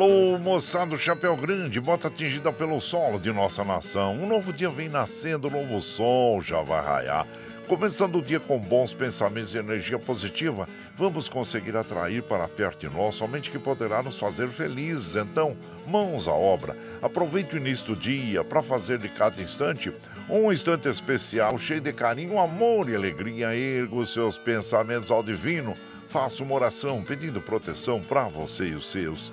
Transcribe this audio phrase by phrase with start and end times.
[0.00, 4.14] Alô, moçada do Chapéu Grande, bota atingida pelo solo de nossa nação.
[4.14, 7.26] Um novo dia vem nascendo, um novo sol já vai raiar.
[7.68, 12.96] Começando o dia com bons pensamentos e energia positiva, vamos conseguir atrair para perto de
[12.96, 15.16] nós somente que poderá nos fazer felizes.
[15.16, 15.54] Então,
[15.86, 16.74] mãos à obra.
[17.02, 19.92] Aproveite o início do dia para fazer de cada instante
[20.30, 23.54] um instante especial, cheio de carinho, amor e alegria.
[23.54, 25.76] Erga os seus pensamentos ao divino.
[26.08, 29.32] Faça uma oração pedindo proteção para você e os seus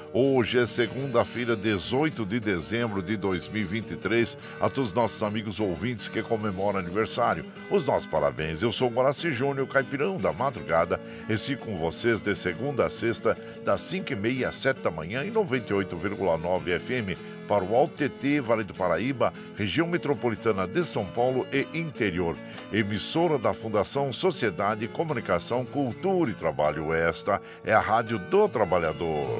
[0.13, 4.37] Hoje é segunda-feira, 18 de dezembro de 2023.
[4.59, 8.61] A todos os nossos amigos ouvintes que comemoram aniversário, os nossos parabéns.
[8.61, 10.99] Eu sou o Júnior, caipirão da madrugada.
[11.29, 16.79] Esse com vocês de segunda a sexta, das 5h30 às 7 da manhã, em 98,9
[16.79, 17.17] FM
[17.47, 22.35] para o Alto TT, Vale do Paraíba, região metropolitana de São Paulo e interior.
[22.71, 26.93] Emissora da Fundação Sociedade, Comunicação, Cultura e Trabalho.
[26.93, 29.39] Esta é a Rádio do Trabalhador.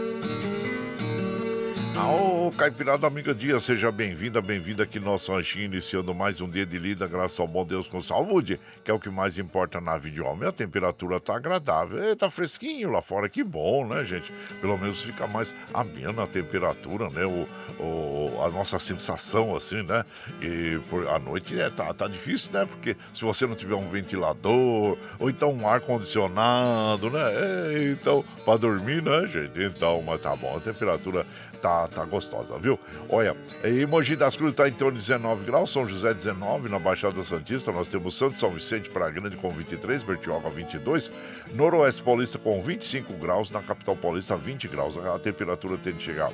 [1.93, 6.49] Ô, oh, Caipirada Amiga Dia, seja bem-vinda, bem-vinda aqui no nosso ranchinho, iniciando mais um
[6.49, 9.81] dia de lida, graças ao bom Deus com saúde, que é o que mais importa
[9.81, 10.47] na vida homem.
[10.47, 14.31] A temperatura tá agradável, e tá fresquinho lá fora, que bom, né, gente?
[14.61, 17.25] Pelo menos fica mais amena a temperatura, né?
[17.25, 17.47] O,
[17.81, 20.05] o, a nossa sensação, assim, né?
[20.41, 22.65] E por, a noite é, tá, tá difícil, né?
[22.65, 27.21] Porque se você não tiver um ventilador, ou então um ar-condicionado, né?
[27.21, 29.61] É, então, para dormir, né, gente?
[29.61, 31.25] Então, mas tá bom, a temperatura
[31.61, 32.79] tá, tá gostosa, viu?
[33.07, 36.79] Olha, em Mogi das Cruzes está em torno de 19 graus, São José 19, na
[36.79, 41.11] Baixada Santista nós temos Santo São Vicente para Grande com 23, Bertioga 22,
[41.53, 46.31] Noroeste Paulista com 25 graus, na capital paulista 20 graus, a temperatura tende a chegar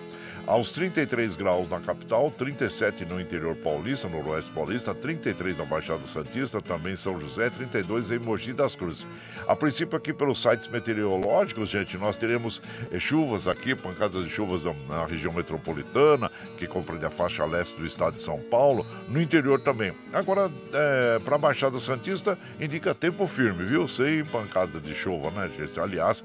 [0.47, 6.07] aos 33 graus na capital, 37 no interior paulista, no oeste paulista, 33 na Baixada
[6.07, 9.05] Santista, também São José, 32 em Mogi das Cruzes.
[9.45, 12.61] A princípio, aqui pelos sites meteorológicos, gente, nós teremos
[12.91, 17.75] eh, chuvas aqui, pancadas de chuvas na, na região metropolitana, que compreende a faixa leste
[17.75, 19.93] do estado de São Paulo, no interior também.
[20.13, 23.87] Agora, é, para a Baixada Santista, indica tempo firme, viu?
[23.87, 25.79] Sem pancada de chuva, né, gente?
[25.79, 26.23] Aliás,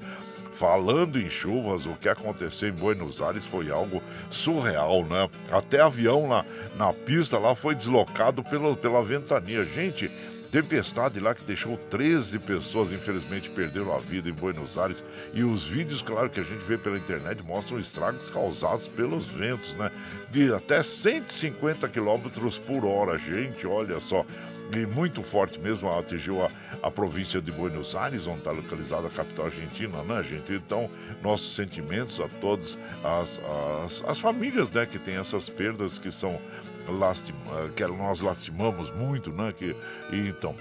[0.55, 5.29] Falando em chuvas, o que aconteceu em Buenos Aires foi algo surreal, né?
[5.51, 6.45] Até avião lá
[6.77, 9.63] na pista lá foi deslocado pela, pela ventania.
[9.65, 10.11] Gente,
[10.53, 15.03] tempestade lá que deixou 13 pessoas, infelizmente, perderam a vida em Buenos Aires.
[15.33, 19.73] E os vídeos, claro, que a gente vê pela internet mostram estragos causados pelos ventos,
[19.73, 19.91] né?
[20.29, 22.29] De até 150 km
[22.67, 23.17] por hora.
[23.17, 24.23] Gente, olha só
[24.71, 26.49] e muito forte mesmo, atingiu a,
[26.81, 30.53] a província de Buenos Aires, onde está localizada a capital argentina, né, gente?
[30.53, 30.89] Então,
[31.21, 33.39] nossos sentimentos a todas as,
[33.85, 36.39] as, as famílias, né, que têm essas perdas que são
[36.87, 39.53] lastima, que nós lastimamos muito, né?
[39.57, 39.75] Que,
[40.11, 40.55] então,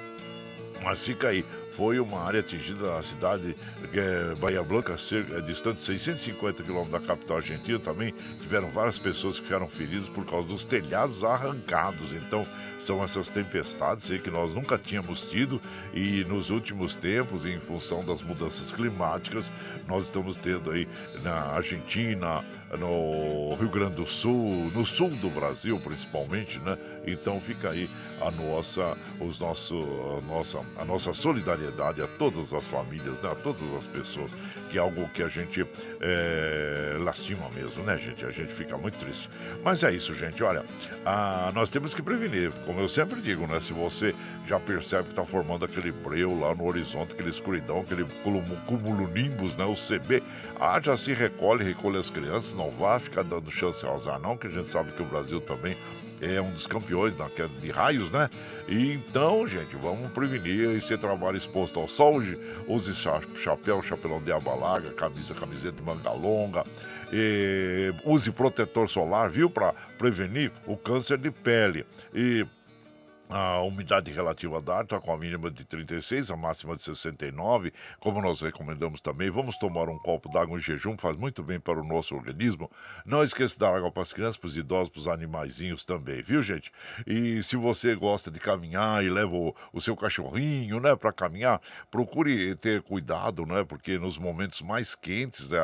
[0.82, 1.44] mas fica aí,
[1.76, 3.56] foi uma área atingida a cidade
[3.94, 7.78] é, Bahia Blanca, cerca, é, distante de 650 quilômetros da capital argentina.
[7.78, 12.12] Também tiveram várias pessoas que ficaram feridas por causa dos telhados arrancados.
[12.12, 12.46] Então,
[12.78, 15.60] são essas tempestades que nós nunca tínhamos tido
[15.94, 19.46] e nos últimos tempos, em função das mudanças climáticas,
[19.86, 20.88] nós estamos tendo aí
[21.22, 22.44] na Argentina,
[22.78, 26.78] no Rio Grande do Sul, no sul do Brasil principalmente, né?
[27.06, 27.88] Então fica aí
[28.20, 29.74] a nossa, os nosso,
[30.18, 33.30] a nossa, a nossa solidariedade a todas as famílias, né?
[33.30, 34.30] a todas as pessoas,
[34.72, 35.66] que é algo que a gente
[36.00, 38.24] é, lastima mesmo, né, gente?
[38.24, 39.28] A gente fica muito triste.
[39.62, 40.42] Mas é isso, gente.
[40.42, 40.64] Olha,
[41.04, 43.60] a, nós temos que prevenir, como eu sempre digo, né?
[43.60, 44.14] Se você
[44.48, 48.06] já percebe que está formando aquele breu lá no horizonte, aquele escuridão, aquele
[48.66, 49.66] cumulonimbus, né?
[49.66, 50.22] O CB,
[50.58, 54.38] ah, já se recolhe, recolhe as crianças, não vá ficar dando chance ao azar, não,
[54.38, 55.76] que a gente sabe que o Brasil também
[56.22, 58.30] é um dos campeões na queda de raios, né?
[58.68, 62.22] E então, gente, vamos prevenir esse trabalho exposto ao sol.
[62.68, 66.64] Use chapéu, chapelão de aba larga, camisa, camiseta de manga longa.
[68.04, 69.50] use protetor solar, viu?
[69.50, 71.84] Para prevenir o câncer de pele.
[72.14, 72.46] E
[73.32, 77.72] a umidade relativa da ar está com a mínima de 36, a máxima de 69.
[77.98, 81.80] Como nós recomendamos também, vamos tomar um copo d'água em jejum, faz muito bem para
[81.80, 82.70] o nosso organismo.
[83.06, 86.42] Não esqueça dar água para as crianças, para os idosos, para os animaizinhos também, viu,
[86.42, 86.70] gente?
[87.06, 91.58] E se você gosta de caminhar e leva o, o seu cachorrinho, né, para caminhar,
[91.90, 95.58] procure ter cuidado, né, porque nos momentos mais quentes né,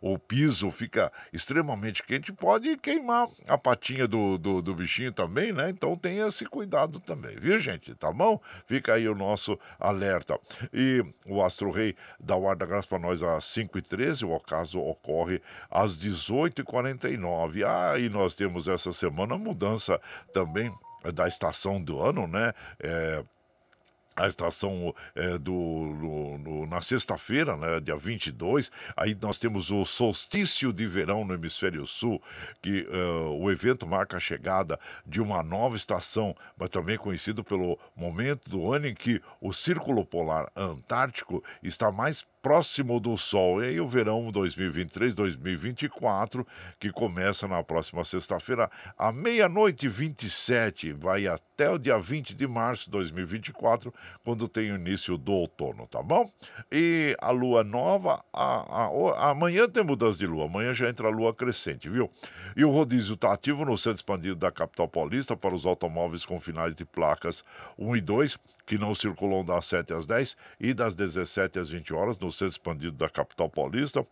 [0.00, 5.70] o piso fica extremamente quente, pode queimar a patinha do, do, do bichinho também, né?
[5.70, 7.94] Então tenha esse cuidado também também, viu, gente?
[7.94, 8.40] Tá bom?
[8.66, 10.38] Fica aí o nosso alerta.
[10.72, 14.80] E o Astro Rei dá o ar da graça para nós às 5h13, o ocaso
[14.80, 17.64] ocorre às 18h49.
[17.66, 20.00] Ah, e nós temos essa semana mudança
[20.32, 20.72] também
[21.14, 22.52] da estação do ano, né?
[22.80, 23.22] É,
[24.16, 29.84] a estação é, do, no, no, na sexta-feira, né, dia 22, aí nós temos o
[29.84, 32.22] solstício de verão no hemisfério sul,
[32.60, 37.78] que uh, o evento marca a chegada de uma nova estação, mas também conhecido pelo
[37.96, 43.62] momento do ano em que o Círculo Polar Antártico está mais próximo do Sol.
[43.62, 46.44] E aí o verão 2023-2024,
[46.78, 48.68] que começa na próxima sexta-feira,
[48.98, 53.94] à meia-noite 27, vai até o dia 20 de março de 2024,
[54.24, 56.28] quando tem o início do outono, tá bom?
[56.70, 61.10] E a lua nova, a, a, amanhã tem mudança de lua, amanhã já entra a
[61.10, 62.10] lua crescente, viu?
[62.56, 66.40] E o rodízio está ativo no centro expandido da capital paulista para os automóveis com
[66.40, 67.44] finais de placas
[67.78, 71.92] 1 e 2 que não circulam das 7 às 10 e das 17 às 20
[71.92, 74.04] horas no centro expandido da capital paulista.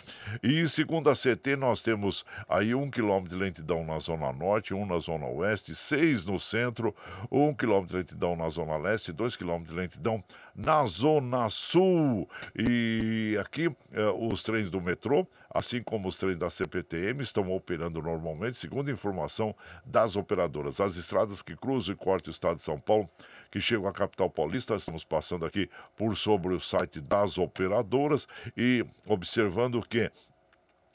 [0.42, 4.86] E segundo a CT, nós temos aí um quilômetro de lentidão na zona norte, um
[4.86, 6.94] na zona oeste, seis no centro,
[7.30, 10.22] um quilômetro de lentidão na zona leste, dois quilômetros de lentidão
[10.54, 12.28] na zona sul.
[12.56, 18.00] E aqui eh, os trens do metrô assim como os trens da CPTM estão operando
[18.00, 19.54] normalmente, segundo informação
[19.84, 20.80] das operadoras.
[20.80, 23.08] As estradas que cruzam e cortam o estado de São Paulo
[23.50, 24.76] que chegam à capital paulista.
[24.76, 30.10] Estamos passando aqui por sobre o site das operadoras e observando que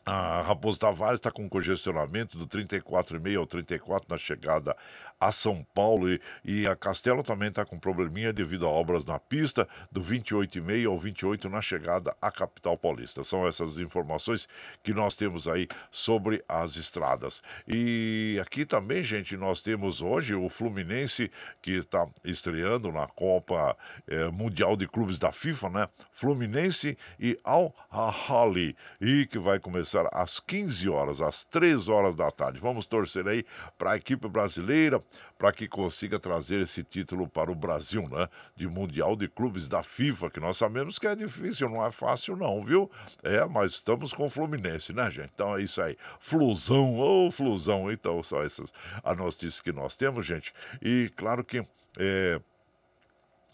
[0.05, 4.77] a Raposo Tavares está com congestionamento do 34,5 ao 34 na chegada
[5.19, 9.17] a São Paulo e, e a Castelo também está com probleminha devido a obras na
[9.17, 13.23] pista do 28,5 ao 28 na chegada à capital paulista.
[13.23, 14.47] São essas informações
[14.83, 17.41] que nós temos aí sobre as estradas.
[17.67, 21.31] E aqui também, gente, nós temos hoje o Fluminense
[21.63, 23.75] que está estreando na Copa
[24.07, 25.89] eh, Mundial de Clubes da FIFA, né?
[26.13, 32.15] Fluminense e Al Ahly e que vai começar começar às 15 horas, às 3 horas
[32.15, 32.59] da tarde.
[32.59, 33.45] Vamos torcer aí
[33.77, 35.01] para a equipe brasileira,
[35.37, 38.27] para que consiga trazer esse título para o Brasil, né?
[38.55, 42.35] De Mundial de Clubes da FIFA, que nós sabemos que é difícil, não é fácil
[42.35, 42.91] não, viu?
[43.23, 45.31] É, mas estamos com o Fluminense, né, gente?
[45.33, 45.97] Então é isso aí.
[46.19, 47.91] Flusão, ô oh, Flusão.
[47.91, 48.73] Então são essas
[49.03, 50.53] as notícias que nós temos, gente.
[50.81, 51.63] E claro que...
[51.97, 52.41] É,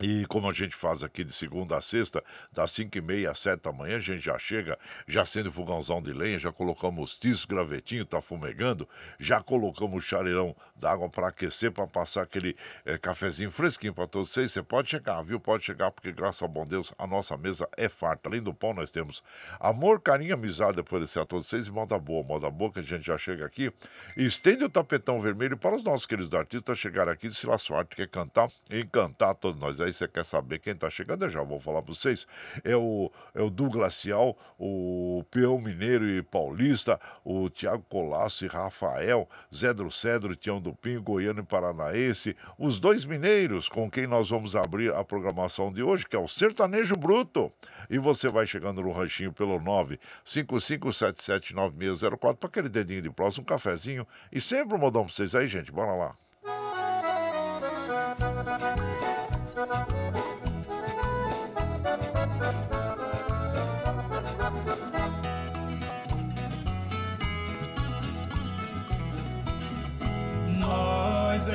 [0.02, 3.40] e como a gente faz aqui de segunda a sexta, das 5 e meia às
[3.40, 4.78] 7 da manhã, a gente já chega,
[5.08, 8.90] já sendo fogãozão de lenha, já colocamos tiço, gravetinho, tá fumegando,
[9.20, 14.30] já colocamos o chareirão d'água para aquecer, para passar aquele é, cafezinho fresquinho para todos
[14.30, 14.52] vocês.
[14.52, 15.40] Você pode chegar, viu?
[15.40, 18.28] Pode chegar, porque graças ao bom Deus, a nossa mesa é farta.
[18.28, 19.24] Além do pão, nós temos
[19.60, 22.84] amor, carinho, amizade a oferecer a todos vocês e moda boa, moda boa, que a
[22.84, 23.72] gente já chega aqui.
[24.18, 28.08] Estende o tapetão vermelho para os nossos queridos artistas chegarem aqui, se sua arte quer
[28.08, 29.80] cantar, encantar todos nós.
[29.92, 32.26] Aí você quer saber quem está chegando, eu já vou falar para vocês.
[32.64, 38.48] É o, é o Douglas Glacial, o Peão Mineiro e Paulista, o Tiago Colasso e
[38.48, 44.30] Rafael, Zedro Cedro, Tião do Pinho, Goiano e Paranaense, os dois mineiros com quem nós
[44.30, 47.52] vamos abrir a programação de hoje, que é o Sertanejo Bruto.
[47.90, 54.08] E você vai chegando no ranchinho pelo 955779604 para aquele dedinho de próximo, um cafezinho
[54.32, 55.70] e sempre um modão para vocês aí, gente.
[55.70, 56.16] Bora lá.
[58.52, 59.11] Nós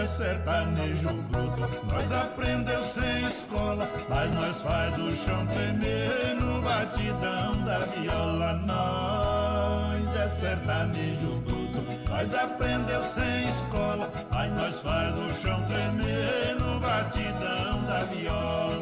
[0.07, 7.61] é sertanejo bruto, nós aprendeu sem escola, mas nós faz o chão tremer no batidão
[7.65, 8.53] da viola.
[8.65, 16.79] Nós é sertanejo bruto, nós aprendeu sem escola, mas nós faz o chão tremer no
[16.79, 18.75] batidão da viola.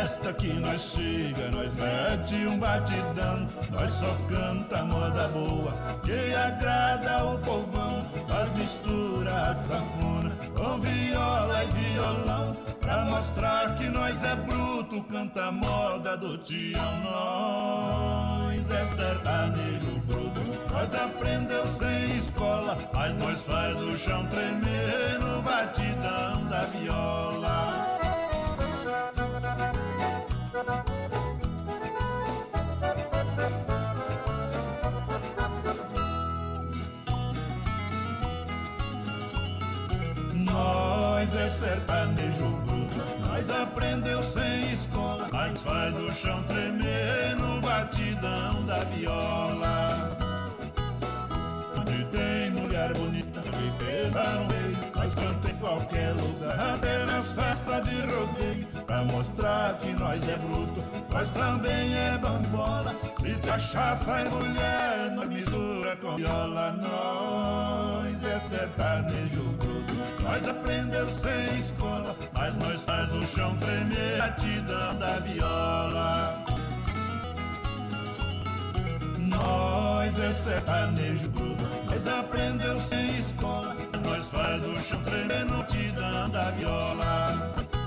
[0.00, 7.24] Festa que nós chega, nós mete um batidão, nós só canta moda boa, que agrada
[7.26, 14.36] o povão, nós mistura a sanfona com viola e violão, pra mostrar que nós é
[14.36, 20.40] bruto, canta moda do tião, nós é sertanejo bruto,
[20.72, 27.79] nós aprendeu sem escola, mas nós faz o chão tremer no batidão da viola.
[41.60, 50.16] Sertanejo bruto, nós aprendeu sem escola, mas faz o chão tremer no batidão da viola.
[51.76, 57.84] Onde tem mulher bonita, que no meio, nós canta em qualquer lugar, até nas festas
[57.84, 58.49] de rodeio,
[58.90, 62.92] pra mostrar que nós é bruto, nós também é bambola.
[63.20, 70.22] Se cachaça e mulher, nós mistura com viola, nós é sertanejo bruto.
[70.24, 76.44] Nós aprendeu sem escola, mas nós faz o chão tremer, batidão da viola.
[79.18, 86.50] Nós é sertanejo bruto, nós aprendeu sem escola, nós faz o chão tremer, batidão da
[86.50, 87.79] viola.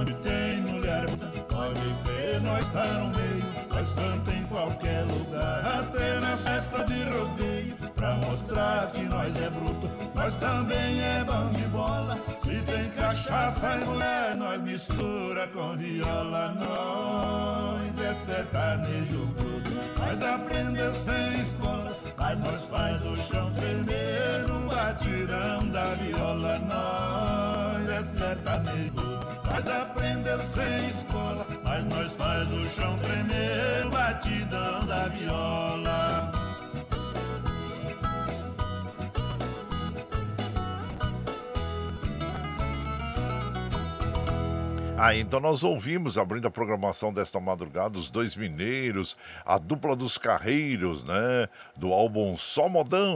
[0.00, 1.04] Onde tem mulher,
[1.50, 7.02] pode ver, nós tá no meio, nós canta em qualquer lugar, até na festa de
[7.02, 12.18] rodeio, pra mostrar que nós é bruto, nós também é bom de bola.
[12.42, 20.94] Se tem cachaça e mulher, nós mistura com viola, nós é sertanejo bruto, nós aprendeu
[20.94, 27.39] sem escola, mas nós faz o chão tremer no batirão da viola, nós
[28.00, 29.20] é sertanejo.
[29.44, 36.29] Nós aprendeu sem escola, mas nós faz o chão tremer, batidão da viola.
[45.02, 49.16] Ah, então nós ouvimos, abrindo a programação desta madrugada, os dois mineiros,
[49.46, 51.48] a dupla dos carreiros, né?
[51.74, 53.14] Do álbum Só Modão.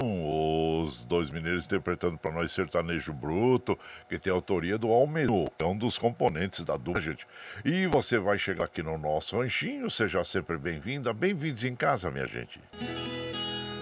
[0.80, 5.76] Os dois mineiros interpretando para nós Sertanejo Bruto, que tem autoria do Almeida, é um
[5.76, 7.26] dos componentes da dupla, gente.
[7.62, 11.12] E você vai chegar aqui no nosso ranchinho, seja sempre bem-vinda.
[11.12, 12.58] Bem-vindos em casa, minha gente.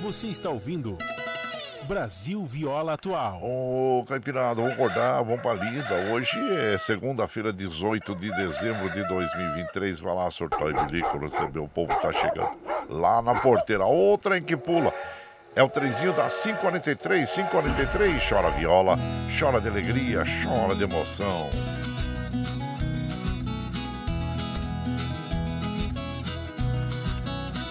[0.02, 0.98] Você está ouvindo.
[1.84, 3.40] Brasil Viola Atual.
[3.42, 5.94] Ô, oh, Caipirada, vamos acordar, vamos pra lida.
[6.12, 10.00] Hoje é segunda-feira, 18 de dezembro de 2023.
[10.00, 12.50] Vai lá, sortar e receber o povo tá chegando
[12.88, 13.84] lá na porteira.
[13.84, 14.92] Outra em que pula.
[15.54, 18.28] É o trezinho da 543, 543.
[18.28, 18.98] Chora viola,
[19.38, 21.50] chora de alegria, chora de emoção.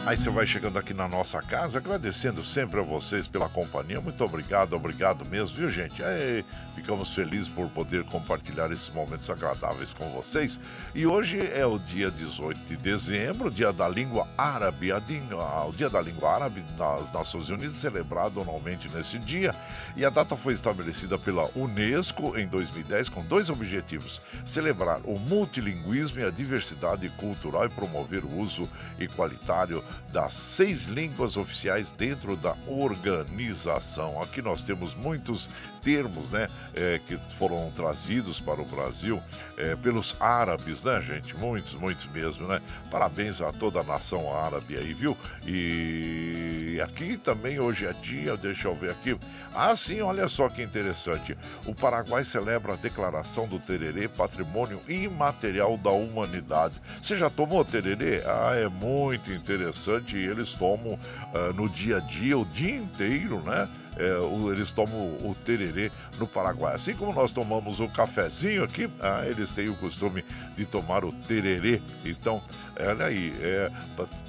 [0.04, 4.02] Aí você vai chegando aqui na nossa casa, agradecendo sempre a vocês pela companhia.
[4.02, 6.04] Muito obrigado, obrigado mesmo, viu, gente?
[6.04, 6.44] Aí,
[6.76, 10.60] ficamos felizes por poder compartilhar esses momentos agradáveis com vocês.
[10.96, 14.92] E hoje é o dia 18 de dezembro, dia da língua árabe.
[14.92, 19.56] O dia da língua árabe das Nações Unidas, celebrado anualmente nesse dia.
[19.96, 26.22] E a data foi estabelecida pela Unesco em 2010 com dois objetivos: celebrar o multilinguismo
[26.22, 28.68] e a diversidade cultural e promover o uso
[29.00, 34.22] igualitário das seis línguas oficiais dentro da organização.
[34.22, 35.48] Aqui nós temos muitos
[35.82, 39.22] termos, né, é, que foram trazidos para o Brasil
[39.58, 41.36] é, pelos árabes, né, gente?
[41.36, 42.62] Muitos, muitos mesmo, né?
[42.90, 45.18] Parabéns a toda a nação árabe aí, viu?
[45.46, 49.18] E aqui também hoje é dia, deixa eu ver aqui.
[49.54, 51.38] Ah, sim, olha só que interessante.
[51.66, 56.76] O Paraguai celebra a declaração do tererê patrimônio imaterial da humanidade.
[57.02, 58.22] Você já tomou tererê?
[58.26, 60.16] Ah, é muito interessante.
[60.16, 63.68] Eles tomam uh, no dia a dia, o dia inteiro, né?
[63.98, 66.76] É, o, eles tomam o, tererê no Paraguai.
[66.76, 70.24] Assim como nós tomamos o cafezinho aqui, ah, eles têm o costume
[70.56, 71.82] de tomar o tererê.
[72.06, 72.42] Então,
[72.80, 73.72] olha aí, é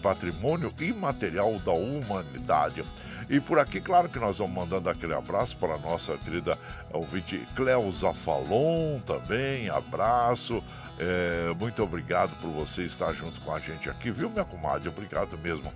[0.03, 2.85] patrimônio imaterial da humanidade.
[3.31, 6.59] E por aqui, claro que nós vamos mandando aquele abraço para a nossa querida
[6.93, 10.63] ouvinte Cleusa Falon também, abraço.
[10.99, 14.89] É, muito obrigado por você estar junto com a gente aqui, viu, minha comadre?
[14.89, 15.73] Obrigado mesmo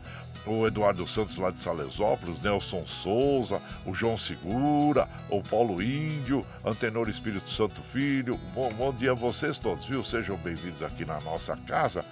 [0.47, 7.09] o Eduardo Santos lá de Salesópolis, Nelson Souza, o João Segura, o Paulo Índio, Antenor
[7.09, 8.39] Espírito Santo Filho.
[8.55, 10.05] Bom, bom dia a vocês todos, viu?
[10.05, 12.05] Sejam bem-vindos aqui na nossa casa.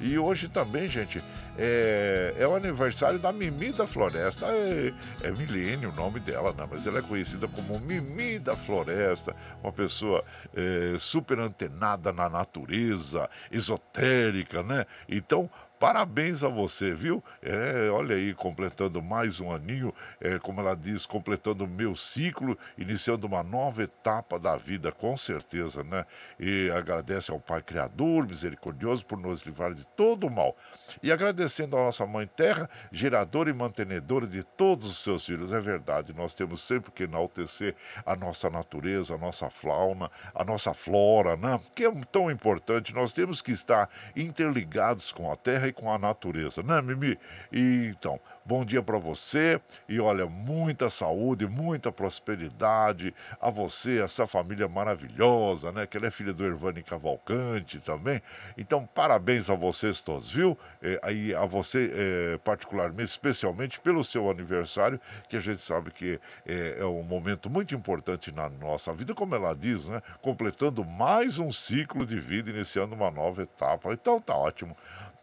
[0.00, 1.22] E hoje também, gente,
[1.58, 4.46] é, é, o aniversário da Mimi da Floresta.
[4.46, 4.92] É,
[5.22, 6.66] é Milênio o nome dela, né?
[6.70, 10.24] Mas ela é conhecida como Mimi da Floresta, uma pessoa
[10.56, 14.86] é, super antenada na natureza, esotérica, né?
[15.06, 17.24] Então, Parabéns a você, viu?
[17.40, 22.58] É, olha aí, completando mais um aninho, é, como ela diz, completando o meu ciclo,
[22.76, 26.04] iniciando uma nova etapa da vida, com certeza, né?
[26.38, 30.54] E agradece ao Pai Criador, misericordioso, por nos livrar de todo o mal.
[31.02, 35.52] E agradecendo à nossa Mãe Terra, geradora e mantenedora de todos os seus filhos.
[35.52, 37.74] É verdade, nós temos sempre que enaltecer
[38.04, 41.60] a nossa natureza, a nossa fauna, a nossa flora, né?
[41.74, 42.94] Que é tão importante.
[42.94, 47.18] Nós temos que estar interligados com a terra e com a natureza, né, Mimi?
[47.52, 54.26] E, então, bom dia para você e olha, muita saúde, muita prosperidade a você, essa
[54.26, 55.86] família maravilhosa, né?
[55.86, 58.20] Que ela é filha do Ervani Cavalcante também.
[58.58, 60.58] Então, parabéns a vocês todos, viu?
[60.82, 66.18] É, aí a você, é, particularmente, especialmente pelo seu aniversário, que a gente sabe que
[66.44, 70.02] é, é um momento muito importante na nossa vida, como ela diz, né?
[70.20, 73.92] Completando mais um ciclo de vida, iniciando uma nova etapa.
[73.92, 74.76] Então, tá ótimo.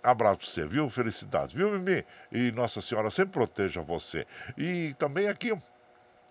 [0.04, 0.90] Abraço pra você, viu?
[0.90, 2.06] Felicidades, viu, Mimi?
[2.32, 4.26] E Nossa Senhora sempre proteja você.
[4.58, 5.52] E também aqui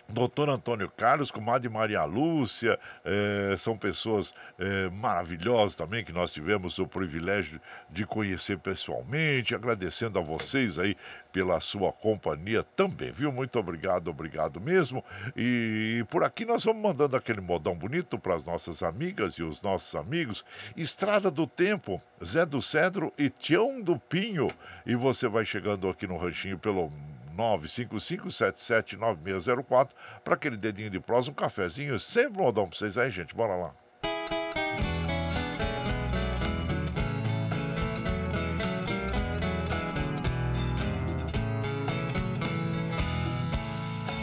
[0.08, 6.78] Doutor Antônio Carlos, comadre Maria Lúcia, é, são pessoas é, maravilhosas também que nós tivemos
[6.78, 10.96] o privilégio de conhecer pessoalmente, agradecendo a vocês aí
[11.32, 13.32] pela sua companhia também, viu?
[13.32, 15.04] Muito obrigado, obrigado mesmo.
[15.36, 19.60] E por aqui nós vamos mandando aquele modão bonito para as nossas amigas e os
[19.60, 20.44] nossos amigos.
[20.76, 24.48] Estrada do Tempo, Zé do Cedro e Tião do Pinho.
[24.86, 26.92] E você vai chegando aqui no ranchinho pelo
[27.36, 29.90] 955779604
[30.24, 33.34] para aquele dedinho de prosa, um cafezinho, sempre um modão para vocês aí, gente.
[33.34, 33.74] Bora lá.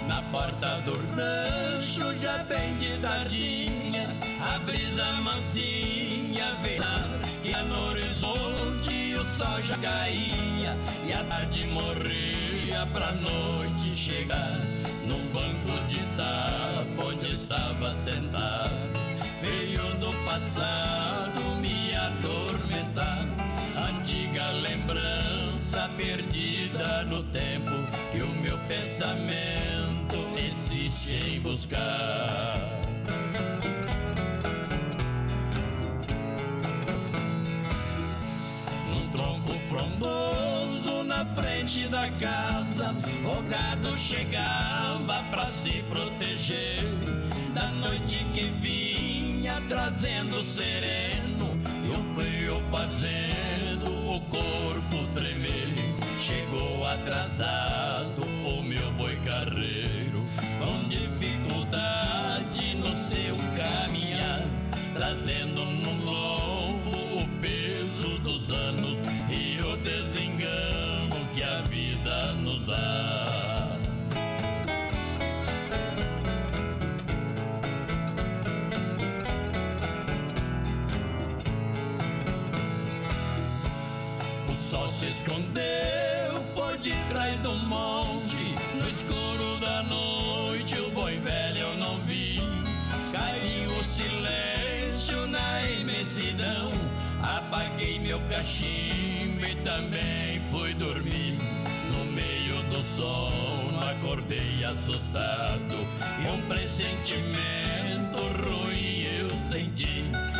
[0.08, 4.08] Na porta do rancho já bem de tardinha,
[4.41, 6.80] a brisa mansinha vem
[7.43, 12.42] e no horizonte o sol já caía e a tarde morria
[12.91, 14.59] pra noite chegar
[15.05, 18.73] num banco de tapa onde estava sentado.
[19.41, 23.27] Veio do passado me atormentar.
[23.89, 27.71] Antiga lembrança perdida no tempo
[28.12, 32.72] que o meu pensamento insiste em buscar
[41.36, 42.96] frente da casa.
[43.26, 46.84] O gado chegava pra se proteger
[47.54, 55.74] da noite que vinha trazendo sereno e o frio fazendo o corpo tremer.
[56.19, 58.12] Chegou atrasado
[84.73, 88.55] só se escondeu por detrás do monte.
[88.73, 92.41] No escuro da noite, o boi velho eu não vi.
[93.12, 96.71] Caiu o silêncio na imensidão.
[97.21, 101.38] Apaguei meu cachimbo e também fui dormir.
[101.91, 105.75] No meio do sono acordei assustado.
[106.19, 110.33] E um pressentimento ruim eu senti.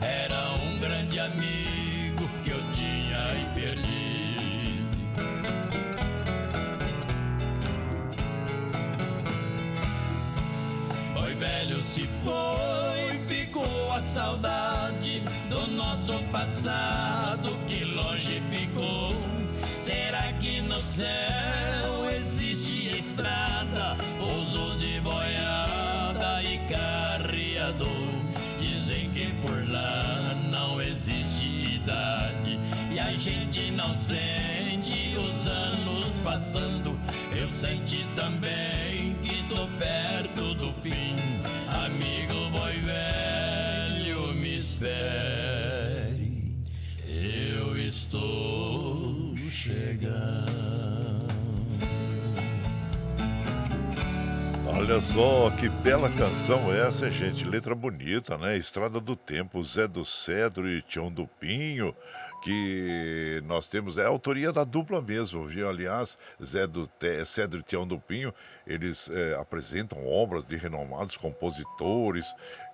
[0.00, 4.84] Era um grande amigo que eu tinha e perdi.
[11.14, 19.14] Boi velho se foi, ficou a saudade do nosso passado que longe ficou.
[19.82, 23.49] Será que no céu existe estrada,
[33.20, 36.98] gente não sente os anos passando.
[37.36, 41.16] Eu senti também que tô perto do fim.
[41.68, 46.30] Amigo boi velho, me espere.
[47.06, 50.60] Eu estou chegando.
[54.66, 57.44] Olha só que bela canção essa, gente.
[57.44, 58.56] Letra bonita, né?
[58.56, 61.94] Estrada do Tempo, Zé do Cedro e Tião do Pinho,
[62.42, 65.68] que nós temos, é a autoria da dupla mesmo, viu?
[65.68, 66.88] Aliás, Zé do
[67.26, 68.34] Cedro e Tião do Pinho,
[68.66, 72.26] eles é, apresentam obras de renomados compositores,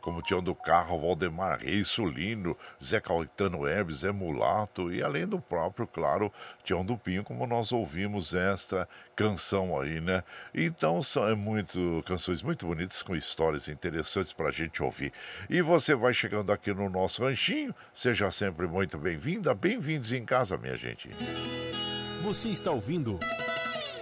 [0.07, 5.41] como Tião do Carro, Valdemar Reis, Sulino, Zé Caetano Hermes, Zé Mulato e além do
[5.41, 10.23] próprio, claro, Tião do Pinho, como nós ouvimos esta canção aí, né?
[10.55, 15.13] Então são é muito canções muito bonitas com histórias interessantes para a gente ouvir.
[15.51, 20.57] E você vai chegando aqui no nosso ranchinho, seja sempre muito bem-vinda, bem-vindos em casa,
[20.57, 21.11] minha gente.
[22.23, 23.19] Você está ouvindo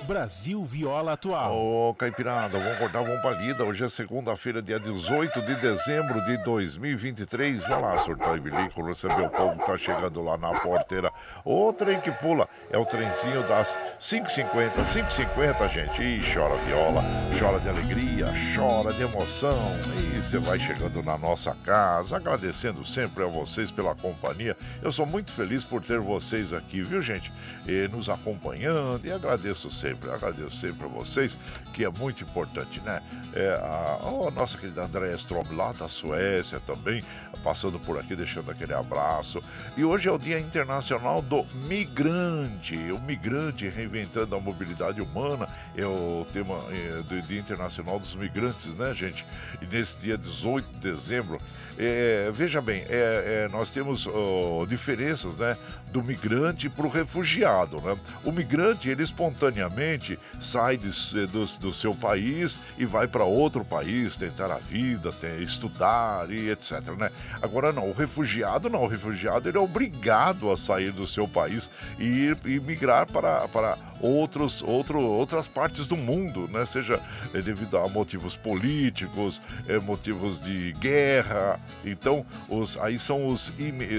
[0.04, 1.56] Brasil Viola Atual.
[1.56, 3.64] Ô, Caipirada, vamos acordar, vamos pra lida.
[3.64, 7.66] Hoje é segunda-feira, dia 18 de dezembro de 2023.
[7.66, 11.10] Vai lá, surtar e bilico, receber o povo que tá chegando lá na porteira.
[11.42, 14.72] O trem que pula é o trenzinho das 5h50.
[14.84, 16.02] 5h50, gente.
[16.02, 17.02] E chora viola,
[17.38, 19.58] chora de alegria, chora de emoção.
[19.96, 24.54] E você vai chegando na nossa casa, agradecendo sempre a vocês pela companhia.
[24.82, 27.32] Eu sou muito feliz por ter vocês aqui, viu, gente?
[27.66, 31.38] E nos acompanhando e agradeço sempre sempre, agradeço sempre a vocês,
[31.72, 33.00] que é muito importante, né?
[33.32, 37.02] É, a, a nossa querida Andréa Strom lá da Suécia também,
[37.42, 39.42] passando por aqui, deixando aquele abraço.
[39.76, 45.86] E hoje é o Dia Internacional do Migrante, o migrante reinventando a mobilidade humana, é
[45.86, 49.24] o tema é, do Dia Internacional dos Migrantes, né, gente?
[49.62, 51.38] E nesse dia 18 de dezembro,
[51.78, 54.08] é, veja bem, é, é, nós temos
[54.68, 55.56] diferenças, né?
[55.92, 57.96] Do migrante para o refugiado, né?
[58.24, 59.83] O migrante, ele espontaneamente
[60.40, 60.90] sai de,
[61.26, 66.50] do, do seu país e vai para outro país tentar a vida, tem, estudar e
[66.50, 67.10] etc, né?
[67.42, 71.70] Agora não, o refugiado não, o refugiado ele é obrigado a sair do seu país
[71.98, 76.66] e, e migrar para, para outros, outro, outras partes do mundo, né?
[76.66, 77.00] Seja
[77.32, 81.58] é, devido a motivos políticos, é, motivos de guerra.
[81.84, 83.52] Então, os, aí são os,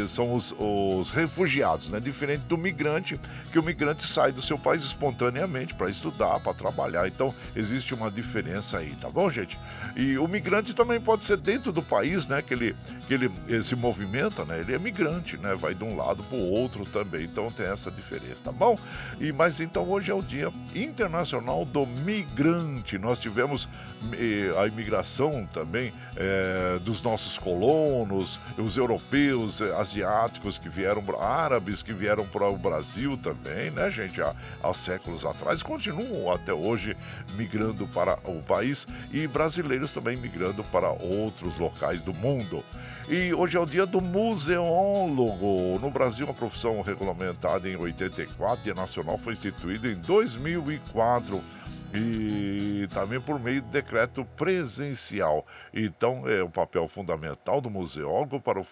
[0.09, 1.99] são os, os refugiados, né?
[1.99, 3.19] Diferente do migrante,
[3.51, 7.07] que o migrante sai do seu país espontaneamente para estudar, para trabalhar.
[7.07, 9.57] Então, existe uma diferença aí, tá bom, gente?
[9.95, 12.41] E o migrante também pode ser dentro do país, né?
[12.41, 12.75] Que ele,
[13.07, 14.59] que ele, ele se movimenta, né?
[14.59, 15.55] Ele é migrante, né?
[15.55, 17.25] Vai de um lado para o outro também.
[17.25, 18.77] Então, tem essa diferença, tá bom?
[19.19, 22.97] E, mas então, hoje é o Dia Internacional do Migrante.
[22.97, 23.67] Nós tivemos
[24.13, 31.83] eh, a imigração também eh, dos nossos colonos, os europeus, eh, asiáticos que vieram, árabes
[31.83, 34.21] que vieram para o Brasil também, né, gente?
[34.21, 36.95] Há, há séculos atrás, continuam até hoje
[37.35, 42.63] migrando para o país e brasileiros também migrando para outros locais do mundo.
[43.07, 45.79] E hoje é o dia do museólogo.
[45.79, 51.41] No Brasil, uma profissão regulamentada em 84 e nacional foi instituída em 2004
[51.95, 55.45] e também por meio de decreto presencial.
[55.73, 58.65] Então, é o papel fundamental do museólogo para o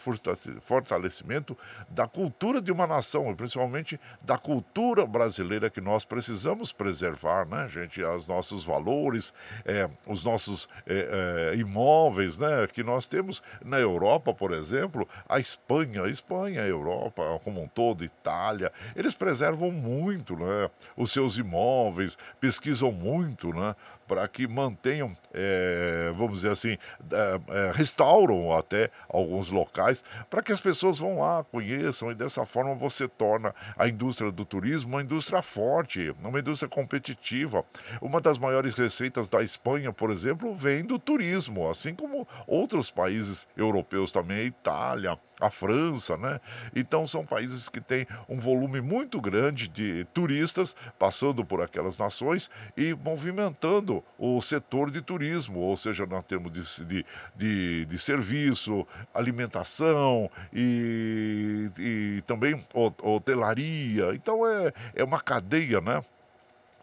[0.61, 1.57] fortalecimento
[1.89, 7.67] da cultura de uma nação, e principalmente da cultura brasileira que nós precisamos preservar, né,
[7.67, 8.03] gente?
[8.03, 9.33] Os nossos valores,
[9.65, 15.39] é, os nossos é, é, imóveis, né, que nós temos na Europa, por exemplo, a
[15.39, 21.37] Espanha, a Espanha, a Europa como um todo, Itália, eles preservam muito, né, os seus
[21.37, 23.75] imóveis, pesquisam muito muito, né?
[24.07, 26.77] Para que mantenham, é, vamos dizer assim,
[27.11, 32.45] é, é, restauram até alguns locais, para que as pessoas vão lá, conheçam e dessa
[32.45, 37.65] forma você torna a indústria do turismo uma indústria forte, uma indústria competitiva.
[37.99, 43.47] Uma das maiores receitas da Espanha, por exemplo, vem do turismo, assim como outros países
[43.57, 46.39] europeus também, a Itália, a França, né?
[46.75, 52.49] Então são países que têm um volume muito grande de turistas passando por aquelas nações
[52.77, 58.87] e movimentando o setor de turismo, ou seja, na termos de, de, de, de serviço,
[59.13, 62.55] alimentação e, e também
[63.01, 64.13] hotelaria.
[64.13, 66.01] Então é, é uma cadeia, né?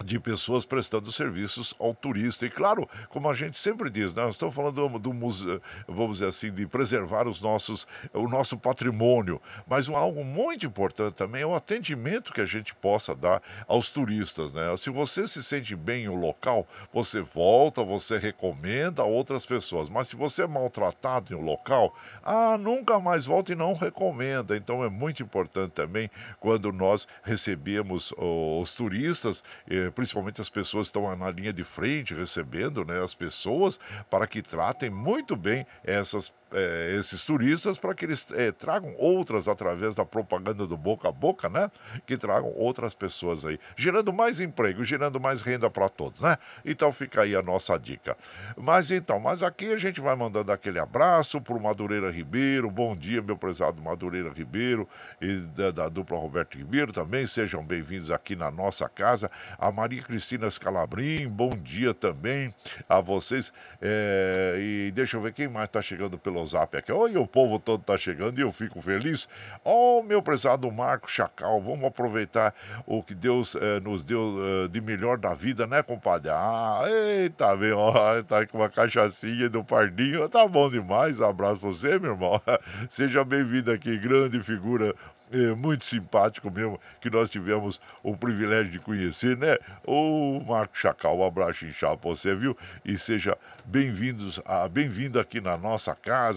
[0.04, 2.46] De pessoas prestando serviços ao turista.
[2.46, 6.18] E claro, como a gente sempre diz, né, nós estamos falando do, do museu, vamos
[6.18, 11.42] dizer assim, de preservar os nossos, o nosso patrimônio, mas um, algo muito importante também
[11.42, 14.52] é o atendimento que a gente possa dar aos turistas.
[14.52, 14.74] Né?
[14.76, 19.88] Se você se sente bem no local, você volta, você recomenda a outras pessoas.
[19.88, 24.56] Mas se você é maltratado em um local, ah, nunca mais volta e não recomenda.
[24.56, 29.44] Então é muito importante também quando nós recebemos os turistas.
[29.68, 33.78] Eh, principalmente as pessoas que estão na linha de frente recebendo né, as pessoas,
[34.10, 39.48] para que tratem muito bem essas é, esses turistas para que eles é, tragam outras
[39.48, 41.70] através da propaganda do boca a boca, né?
[42.06, 46.36] Que tragam outras pessoas aí, gerando mais emprego, gerando mais renda para todos, né?
[46.64, 48.16] Então fica aí a nossa dica.
[48.56, 52.70] Mas então, mas aqui a gente vai mandando aquele abraço para o Madureira Ribeiro.
[52.70, 54.88] Bom dia, meu prezado Madureira Ribeiro
[55.20, 57.26] e da, da dupla Roberto Ribeiro também.
[57.26, 59.30] Sejam bem-vindos aqui na nossa casa.
[59.58, 62.52] A Maria Cristina Scalabrim, bom dia também
[62.88, 63.52] a vocês.
[63.80, 66.90] É, e deixa eu ver quem mais está chegando pelo no zap aqui.
[66.90, 69.28] Oi, o povo todo tá chegando e eu fico feliz.
[69.62, 72.54] Oh, meu prezado Marco Chacal, vamos aproveitar
[72.86, 76.30] o que Deus eh, nos deu eh, de melhor da vida, né, compadre?
[76.30, 80.28] Ah, eita, vem, ó, tá com uma cachaçinha do Pardinho.
[80.28, 81.20] Tá bom demais.
[81.20, 82.40] Abraço pra você, meu irmão.
[82.88, 84.94] Seja bem-vindo aqui, grande figura
[85.32, 89.56] é, muito simpático mesmo, que nós tivemos o privilégio de conhecer, né?
[89.86, 92.56] O Marco Chacal, um abraço inchado pra você, viu?
[92.84, 94.40] E seja bem-vindos,
[94.72, 96.29] bem-vindo aqui na nossa casa.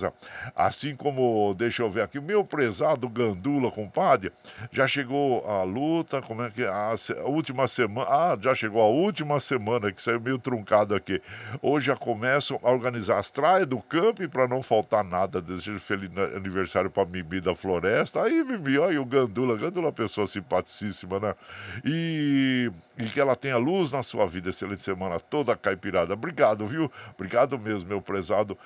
[0.56, 4.32] Assim como, deixa eu ver aqui, meu prezado Gandula, compadre,
[4.72, 6.68] já chegou a luta, como é que é?
[6.68, 11.22] A, a última semana, ah, já chegou a última semana, que saiu meio truncado aqui.
[11.62, 15.42] Hoje já começam a organizar as traias do campo para não faltar nada.
[15.42, 18.24] Desejo feliz aniversário para Mibi da Floresta.
[18.24, 19.58] Aí, Mibi, olha o Gandula.
[19.58, 21.36] Gandula é uma pessoa simpaticíssima, né?
[21.84, 24.50] E, e que ela tenha luz na sua vida.
[24.50, 26.14] Excelente semana toda, caipirada.
[26.14, 26.92] Obrigado, viu?
[27.16, 28.58] Obrigado mesmo, meu prezado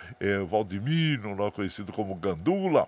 [1.17, 2.87] é, Valdemiro, conhecido como Gandula.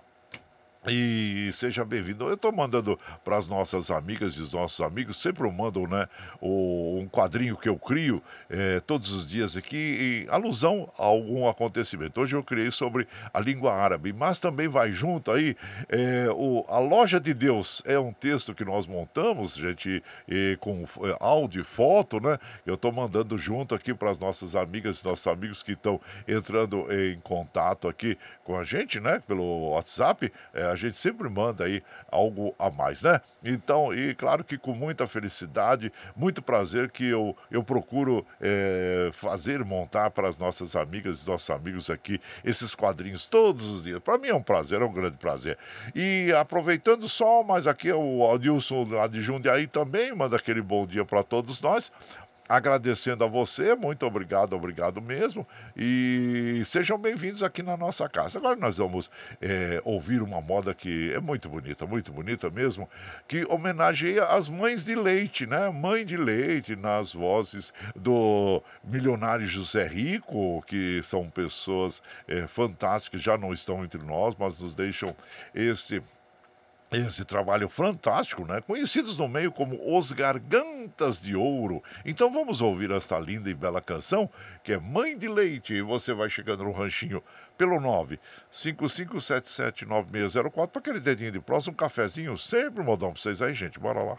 [0.88, 2.24] E seja bem-vindo.
[2.24, 6.08] Eu estou mandando para as nossas amigas e os nossos amigos, sempre eu mando né,
[6.40, 11.46] o, um quadrinho que eu crio é, todos os dias aqui, em alusão a algum
[11.46, 12.18] acontecimento.
[12.18, 15.54] Hoje eu criei sobre a língua árabe, mas também vai junto aí
[15.90, 17.82] é, o, a Loja de Deus.
[17.84, 22.38] É um texto que nós montamos, gente, e, com é, áudio e foto, né?
[22.64, 26.86] Eu estou mandando junto aqui para as nossas amigas e nossos amigos que estão entrando
[26.90, 29.22] em contato aqui com a gente, né?
[29.28, 30.32] Pelo WhatsApp.
[30.54, 33.20] É, a gente sempre manda aí algo a mais, né?
[33.44, 39.64] Então, e claro que com muita felicidade, muito prazer que eu, eu procuro é, fazer,
[39.64, 44.00] montar para as nossas amigas e nossos amigos aqui esses quadrinhos todos os dias.
[44.00, 45.58] Para mim é um prazer, é um grande prazer.
[45.94, 50.86] E aproveitando só, mas aqui é o Adilson lá de Jundiaí também manda aquele bom
[50.86, 51.92] dia para todos nós
[52.50, 58.38] agradecendo a você, muito obrigado, obrigado mesmo, e sejam bem-vindos aqui na nossa casa.
[58.38, 59.08] Agora nós vamos
[59.40, 62.90] é, ouvir uma moda que é muito bonita, muito bonita mesmo,
[63.28, 65.70] que homenageia as mães de leite, né?
[65.70, 73.38] Mãe de leite, nas vozes do milionário José Rico, que são pessoas é, fantásticas, já
[73.38, 75.14] não estão entre nós, mas nos deixam
[75.54, 76.02] esse
[76.98, 78.60] esse trabalho fantástico, né?
[78.60, 81.80] Conhecidos no meio como Os Gargantas de Ouro.
[82.04, 84.28] Então vamos ouvir esta linda e bela canção,
[84.64, 85.74] que é Mãe de Leite.
[85.74, 87.22] E você vai chegando no ranchinho
[87.56, 87.78] pelo
[88.50, 93.78] 955779604 para aquele dedinho de próximo, um cafezinho, sempre modão para vocês aí, gente.
[93.78, 94.18] Bora lá.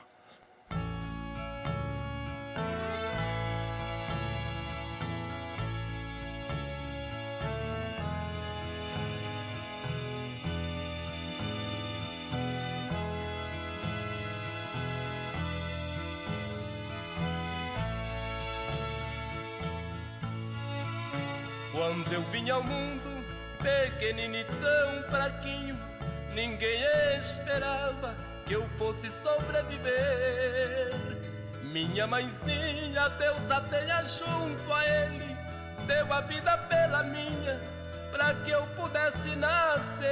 [22.42, 23.24] Vim ao mundo,
[23.62, 25.78] pequenino e tão fraquinho,
[26.34, 26.84] ninguém
[27.20, 28.16] esperava
[28.48, 30.92] que eu fosse sobreviver.
[31.66, 35.38] Minha mãezinha, Deus a tenha junto a ele,
[35.86, 37.60] deu a vida pela minha,
[38.12, 40.10] para que eu pudesse nascer.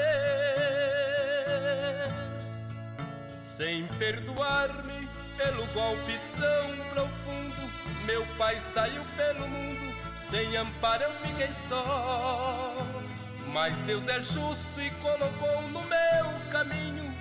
[3.40, 7.72] Sem perdoar-me pelo golpe tão profundo,
[8.06, 12.86] meu pai saiu pelo mundo, sem amparo eu fiquei só.
[13.48, 17.12] Mas Deus é justo e colocou no meu caminho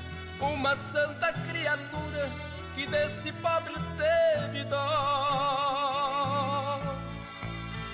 [0.41, 2.31] uma santa criatura
[2.75, 5.99] que deste pobre teve dó.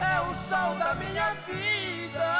[0.00, 2.34] é o sol da minha vida.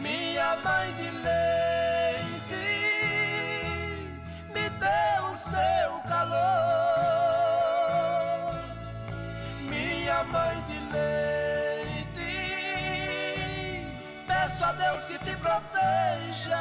[0.00, 1.49] Minha mãe de leite
[5.50, 6.38] seu calor.
[9.68, 10.80] Minha mãe de
[14.50, 16.58] peço a Deus que te proteja.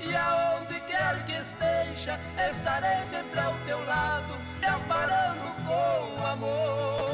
[0.00, 2.18] E aonde quer que esteja,
[2.50, 7.08] estarei sempre ao teu lado, te amparando com amor.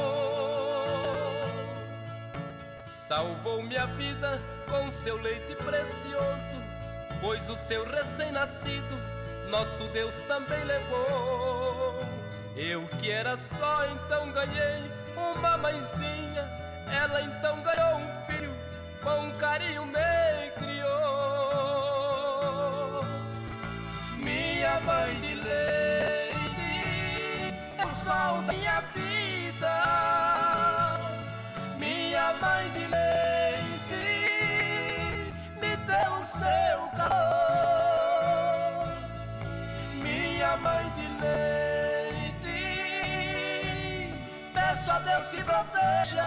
[2.83, 6.57] Salvou minha vida com seu leite precioso,
[7.21, 8.99] pois o seu recém-nascido,
[9.55, 12.01] nosso Deus também levou.
[12.57, 14.83] Eu que era só, então ganhei
[15.17, 16.45] uma mãezinha
[16.91, 18.53] ela então ganhou um filho,
[19.03, 20.95] com carinho me criou.
[24.19, 26.35] Minha mãe de leite
[27.79, 29.83] é o sol da minha vida.
[31.79, 34.05] Minha mãe de leite
[35.61, 36.94] me deu o seu
[45.05, 46.25] Deus que proteja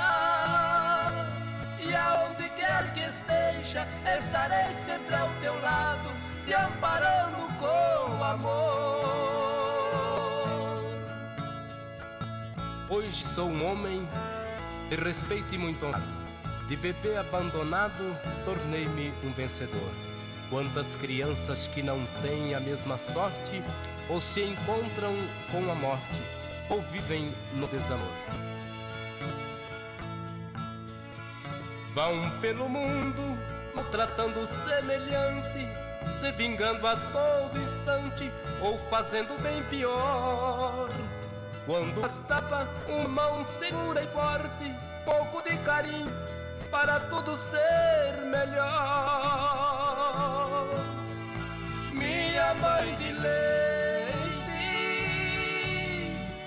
[1.98, 3.88] aonde quer que esteja,
[4.18, 6.10] estarei sempre ao teu lado,
[6.46, 9.18] te amparando com amor.
[12.90, 14.08] Hoje sou um homem
[14.90, 16.18] de respeito e muito honrado.
[16.68, 19.92] De bebê abandonado, tornei-me um vencedor.
[20.50, 23.64] Quantas crianças que não têm a mesma sorte,
[24.10, 25.14] ou se encontram
[25.52, 26.22] com a morte,
[26.70, 28.47] ou vivem no desamor.
[31.98, 33.36] Vão pelo mundo
[33.74, 35.68] maltratando o semelhante,
[36.04, 38.32] se vingando a todo instante
[38.62, 40.92] ou fazendo bem pior.
[41.66, 46.14] Quando bastava uma mão segura e forte, pouco de carinho
[46.70, 49.58] para tudo ser melhor.
[51.94, 54.12] Minha mãe de leite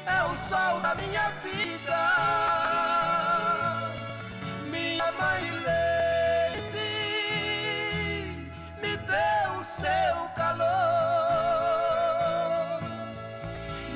[0.06, 2.49] é o sol da minha vida
[5.20, 6.90] mãe leite
[8.80, 10.68] me deu o seu calor.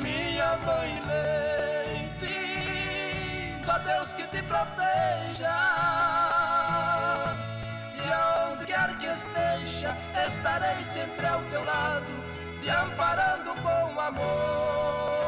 [0.02, 2.36] Minha mãe leite,
[3.64, 5.56] só Deus que te proteja.
[8.04, 9.96] E aonde quer que esteja,
[10.28, 12.12] estarei sempre ao teu lado,
[12.62, 15.23] te amparando com amor.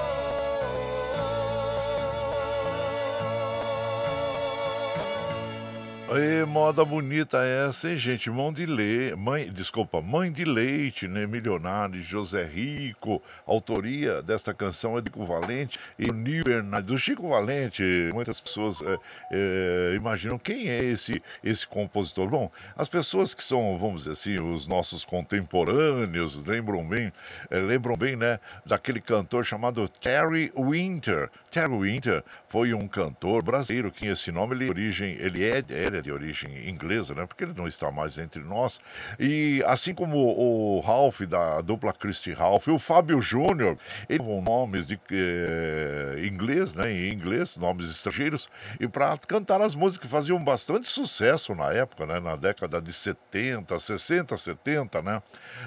[6.46, 8.30] Moda bonita essa, hein, gente?
[8.30, 11.26] Mão de leite, mãe, desculpa, mãe de leite, né?
[11.26, 13.20] Milionário, José Rico.
[13.44, 16.86] autoria desta canção é de Chico Valente e Nil Bernardo.
[16.86, 17.82] Do Chico Valente,
[18.14, 18.98] muitas pessoas é,
[19.32, 22.28] é, imaginam quem é esse, esse compositor.
[22.28, 27.12] Bom, as pessoas que são, vamos dizer assim, os nossos contemporâneos, lembram bem,
[27.50, 31.30] é, lembram bem, né, daquele cantor chamado Terry Winter.
[31.56, 36.02] Terry Winter foi um cantor brasileiro que esse nome ele, origem, ele é, ele é
[36.02, 37.24] de origem inglesa, né?
[37.24, 38.78] Porque ele não está mais entre nós.
[39.18, 44.86] E assim como o Ralph da dupla Christy Ralph, o Fábio Júnior, eles com nomes
[44.86, 46.92] de eh, inglês, né?
[46.92, 52.04] Em inglês, nomes estrangeiros, e para cantar as músicas que faziam bastante sucesso na época,
[52.04, 52.20] né?
[52.20, 55.22] Na década de 70, 60, 70, né?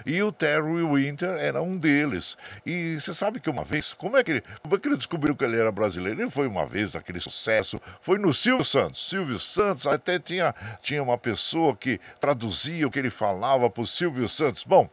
[0.06, 2.38] E o Terry Winter era um deles.
[2.64, 5.36] E você sabe que uma vez, como é que ele, como é que ele descobriu
[5.36, 6.22] que ele era brasileiro?
[6.22, 9.10] Ele foi uma vez daquele sucesso foi no Silvio Santos.
[9.10, 13.88] Silvio Santos até tinha, tinha uma pessoa que traduzia o que ele falava para o
[13.88, 14.64] Silvio Santos.
[14.64, 14.90] Bom,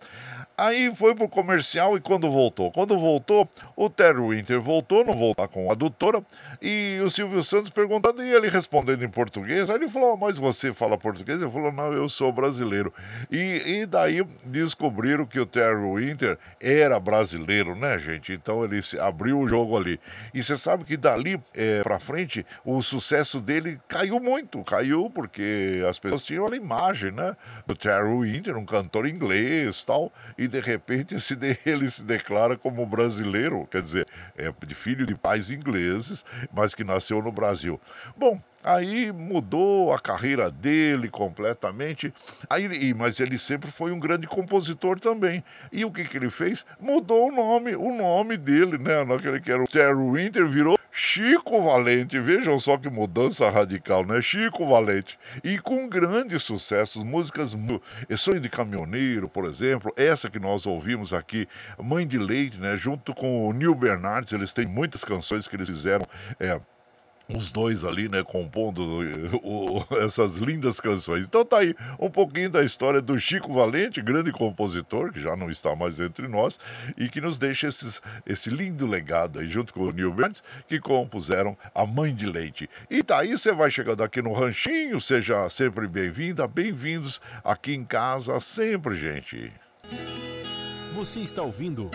[0.58, 2.72] Aí foi pro comercial e quando voltou?
[2.72, 3.46] Quando voltou,
[3.76, 6.24] o Terry Winter voltou, não voltar com a adutora,
[6.62, 9.68] e o Silvio Santos perguntando e ele respondendo em português.
[9.68, 11.42] Aí ele falou: Mas você fala português?
[11.42, 12.90] Ele falou: Não, eu sou brasileiro.
[13.30, 18.32] E, e daí descobriram que o Terry Winter era brasileiro, né, gente?
[18.32, 20.00] Então ele abriu o jogo ali.
[20.32, 24.64] E você sabe que dali é, pra frente o sucesso dele caiu muito.
[24.64, 27.36] Caiu porque as pessoas tinham a imagem, né?
[27.66, 30.10] Do Terry Winter, um cantor inglês tal.
[30.38, 31.16] E de repente
[31.64, 36.84] ele se declara como brasileiro, quer dizer, é de filho de pais ingleses mas que
[36.84, 37.80] nasceu no Brasil.
[38.16, 42.12] Bom, Aí mudou a carreira dele completamente.
[42.50, 45.44] Aí, mas ele sempre foi um grande compositor também.
[45.70, 46.66] E o que, que ele fez?
[46.80, 49.04] Mudou o nome, o nome dele, né?
[49.04, 52.18] Naquele que era o Terry Winter, virou Chico Valente.
[52.18, 54.20] Vejam só que mudança radical, né?
[54.20, 55.16] Chico Valente.
[55.44, 57.56] E com grandes sucessos, músicas.
[58.16, 61.46] Sonho de Caminhoneiro, por exemplo, essa que nós ouvimos aqui,
[61.78, 62.76] Mãe de Leite, né?
[62.76, 66.04] Junto com o Neil Bernardes, eles têm muitas canções que eles fizeram.
[66.40, 66.60] É,
[67.28, 69.02] os dois ali, né, compondo
[69.42, 71.26] o, essas lindas canções.
[71.26, 75.50] Então tá aí um pouquinho da história do Chico Valente, grande compositor, que já não
[75.50, 76.58] está mais entre nós,
[76.96, 80.78] e que nos deixa esses, esse lindo legado aí, junto com o Neil Burns, que
[80.78, 82.70] compuseram A Mãe de Leite.
[82.90, 87.84] E tá aí, você vai chegando aqui no Ranchinho, seja sempre bem-vinda, bem-vindos aqui em
[87.84, 89.50] casa, sempre, gente.
[90.94, 91.90] Você está ouvindo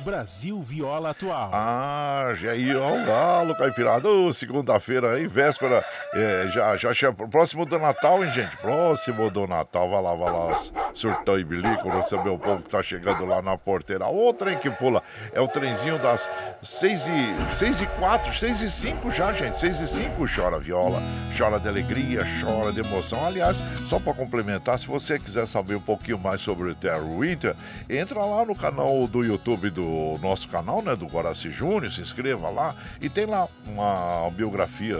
[0.00, 1.50] Brasil Viola Atual.
[1.52, 4.08] Ah, já aí, ó, o galo, caipirada.
[4.08, 5.84] Oh, segunda-feira aí, véspera.
[6.14, 8.56] É, já, já, já, próximo do Natal, hein, gente?
[8.56, 9.90] Próximo do Natal.
[9.90, 10.60] Vai lá, vai lá,
[10.94, 14.06] surtão e bilico, receber o povo que tá chegando lá na porteira.
[14.06, 16.28] O trem que pula é o trenzinho das
[16.62, 19.60] 6 e, 6 e 4, 6 e 5 já, gente.
[19.60, 21.02] 6 e 5 chora viola,
[21.36, 23.24] chora de alegria, chora de emoção.
[23.26, 27.54] Aliás, só para complementar, se você quiser saber um pouquinho mais sobre o Terry Winter,
[27.88, 29.89] entra lá no canal do YouTube do
[30.20, 32.74] nosso canal, né, do Guaraci Júnior, se inscreva lá.
[33.00, 34.96] E tem lá uma biografia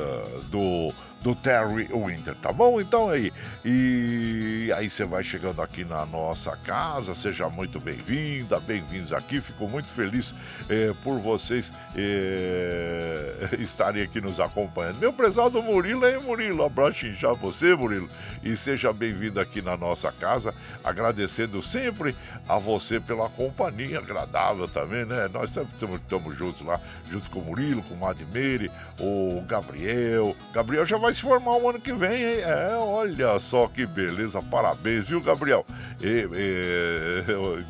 [0.51, 2.80] do do Terry Winter, tá bom?
[2.80, 3.32] Então aí,
[3.64, 9.68] e aí você vai chegando aqui na nossa casa, seja muito bem-vinda, bem-vindos aqui, fico
[9.68, 10.34] muito feliz
[10.68, 14.98] é, por vocês é, estarem aqui nos acompanhando.
[14.98, 18.08] Meu prezado Murilo, aí Murilo, abraço já você, Murilo,
[18.42, 22.16] e seja bem-vindo aqui na nossa casa, agradecendo sempre
[22.48, 25.28] a você pela companhia agradável também, né?
[25.32, 30.86] Nós sempre estamos juntos lá, junto com o Murilo, com o Madmeire, o Gabriel, Gabriel
[30.86, 32.40] já vai vai se formar o ano que vem, hein?
[32.40, 35.66] É, olha só que beleza, parabéns, viu, Gabriel?
[36.00, 37.24] E, e,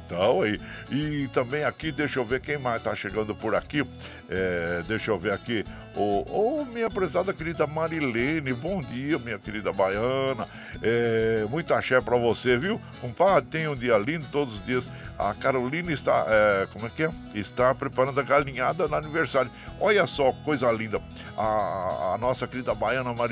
[0.07, 0.61] então, aí.
[0.91, 3.82] E, também aqui, deixa eu ver quem mais tá chegando por aqui.
[4.28, 5.64] É, deixa eu ver aqui.
[5.97, 10.47] Ô, oh, oh, minha prezada querida Marilene, bom dia, minha querida baiana.
[10.82, 12.80] É, muita axé pra você, viu?
[13.01, 14.88] Compadre, tem um dia lindo todos os dias.
[15.18, 17.11] A Carolina está, é, como é que é?
[17.34, 19.51] Está preparando a galinhada no aniversário.
[19.78, 20.99] Olha só, coisa linda.
[21.36, 23.30] A, a, nossa querida baiana Marilene,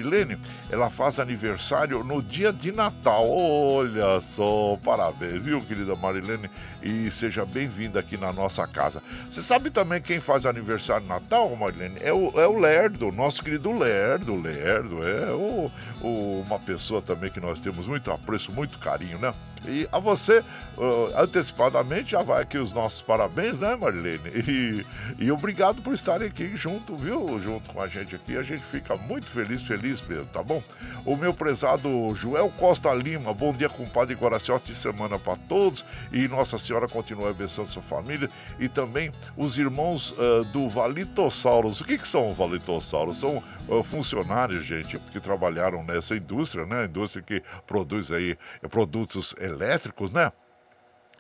[0.71, 3.29] ela faz aniversário no dia de Natal.
[3.29, 6.51] Olha só, parabéns, viu, querida Marilene?
[6.83, 9.03] E seja bem-vinda aqui na nossa casa.
[9.29, 11.97] Você sabe também quem faz aniversário Natal, Marilene?
[12.01, 14.41] É o, é o Lerdo, nosso querido Lerdo.
[14.41, 15.71] Lerdo é o,
[16.01, 19.35] o, uma pessoa também que nós temos muito apreço, muito carinho, né?
[19.67, 20.39] E a você,
[20.77, 24.29] uh, antecipadamente, já vai aqui os nossos parabéns, né, Marilene?
[24.29, 24.87] E,
[25.19, 27.41] e obrigado por estarem aqui junto, viu?
[27.41, 28.37] Junto com a gente aqui.
[28.37, 30.63] A gente fica muito feliz, feliz mesmo, tá bom?
[31.05, 35.85] O meu prezado Joel Costa Lima, bom dia, compadre Guaraciote de semana para todos.
[36.13, 38.31] E Nossa Senhora continue abençoando sua família.
[38.59, 41.81] E também os irmãos uh, do Valitossauros.
[41.81, 43.19] O que, que são os Valitossauros?
[43.19, 43.43] São
[43.85, 46.85] funcionários, gente, que trabalharam nessa indústria, né?
[46.85, 48.37] Indústria que produz aí
[48.71, 50.33] produtos elétricos, né?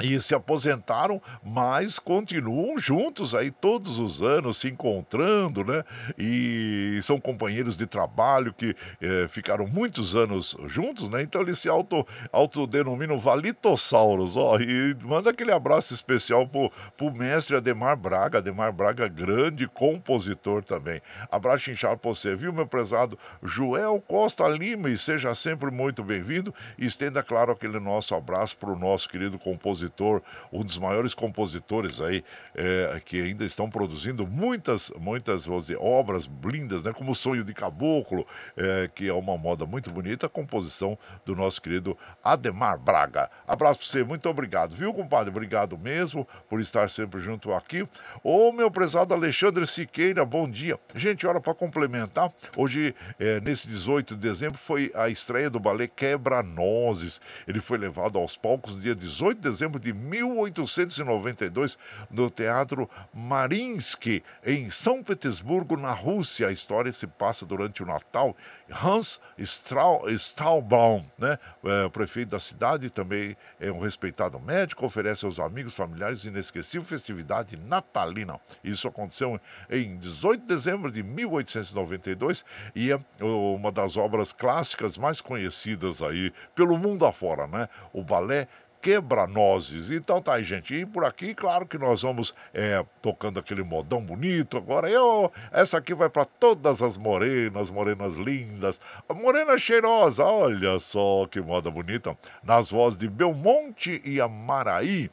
[0.01, 5.84] E se aposentaram, mas continuam juntos aí todos os anos, se encontrando, né?
[6.16, 11.22] E são companheiros de trabalho que eh, ficaram muitos anos juntos, né?
[11.22, 14.59] Então eles se auto, autodenominam Valitossauros, ó.
[14.61, 21.03] E manda aquele abraço especial pro, pro mestre Ademar Braga, Ademar Braga, grande compositor também.
[21.30, 26.55] Abraço inchado pra você, viu, meu prezado Joel Costa Lima, e seja sempre muito bem-vindo.
[26.78, 30.22] Estenda, claro, aquele nosso abraço pro nosso querido compositor compositor,
[30.53, 32.24] um dos maiores compositores aí,
[32.55, 36.93] é, que ainda estão produzindo muitas, muitas dizer, obras lindas, né?
[36.93, 38.26] Como o Sonho de Caboclo,
[38.57, 43.30] é, que é uma moda muito bonita, a composição do nosso querido Ademar Braga.
[43.47, 45.30] Abraço para você, muito obrigado, viu, compadre?
[45.30, 47.86] Obrigado mesmo por estar sempre junto aqui.
[48.22, 50.78] Ô, meu prezado Alexandre Siqueira, bom dia.
[50.95, 55.86] Gente, hora para complementar, hoje, é, nesse 18 de dezembro, foi a estreia do balé
[55.86, 57.20] Quebra-Nozes.
[57.47, 61.79] Ele foi levado aos palcos no dia 18 de dezembro de 1892,
[62.11, 66.49] no Teatro Mariinsky, em São Petersburgo, na Rússia.
[66.49, 68.37] A história se passa durante o Natal.
[68.70, 75.74] Hans Stahlbaum, né, é, prefeito da cidade, também é um respeitado médico, oferece aos amigos,
[75.74, 78.41] familiares inesquecível festividade natalina.
[78.62, 85.20] Isso aconteceu em 18 de dezembro de 1892 e é uma das obras clássicas mais
[85.20, 87.68] conhecidas aí pelo mundo afora, né?
[87.93, 88.49] O balé
[88.81, 89.91] quebra-nozes.
[89.91, 90.72] Então tá aí, gente.
[90.74, 94.57] E por aqui, claro que nós vamos é, tocando aquele modão bonito.
[94.57, 98.81] Agora eu, essa aqui vai para todas as morenas, morenas lindas.
[99.14, 102.16] Morena cheirosa, olha só que moda bonita.
[102.43, 105.11] Nas vozes de Belmonte e Amaraí.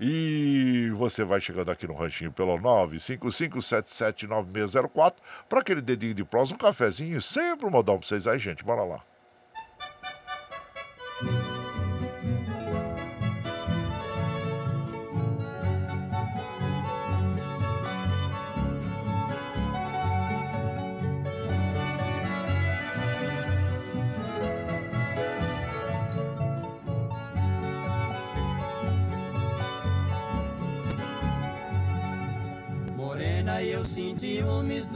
[0.00, 5.14] E você vai chegando aqui no ranchinho pelo 955779604
[5.48, 8.64] para aquele dedinho de prós, um cafezinho, sempre um modão para vocês aí, gente.
[8.64, 9.02] Bora lá.
[11.22, 11.55] eu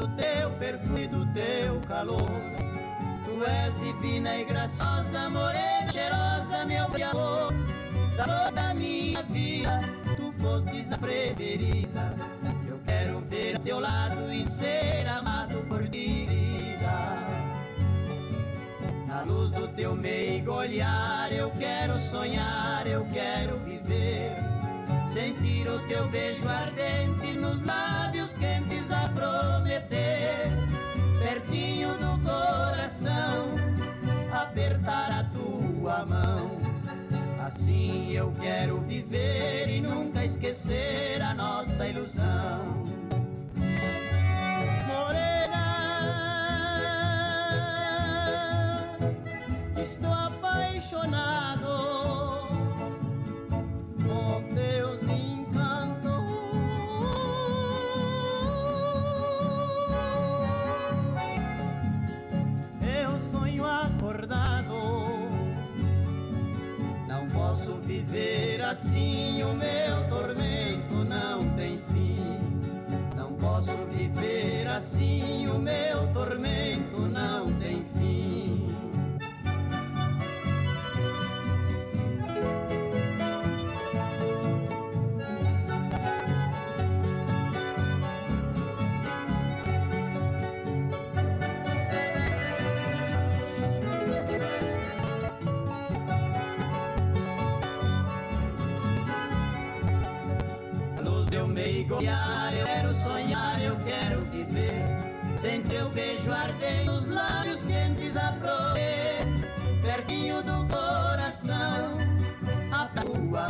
[0.00, 2.30] do teu perfume, do teu calor.
[3.26, 7.52] Tu és divina e graciosa, morena, cheirosa, meu amor.
[8.16, 9.82] Da luz da minha vida,
[10.16, 12.14] tu fostes a preferida.
[12.66, 16.96] Eu quero ver a teu lado e ser amado por querida.
[19.06, 24.50] Na luz do teu meigo olhar, eu quero sonhar, eu quero viver
[25.12, 28.30] Sentir o teu beijo ardente nos lábios
[28.92, 30.50] a prometer.
[31.22, 33.54] Pertinho do coração,
[34.32, 36.60] apertar a tua mão.
[37.44, 42.84] Assim eu quero viver e nunca esquecer a nossa ilusão.
[44.86, 45.66] Morena,
[49.76, 51.39] estou apaixonado
[67.70, 69.42] posso viver assim.
[69.42, 72.18] O meu tormento não tem fim.
[73.16, 75.46] Não posso viver assim.
[75.48, 77.59] O meu tormento não tem
[105.90, 109.26] beijo arder nos lábios quentes a prover,
[109.82, 111.98] pertinho do coração,
[112.72, 113.48] a tua.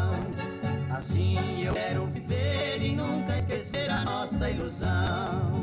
[0.97, 5.60] Assim eu quero viver e nunca esquecer a nossa ilusão.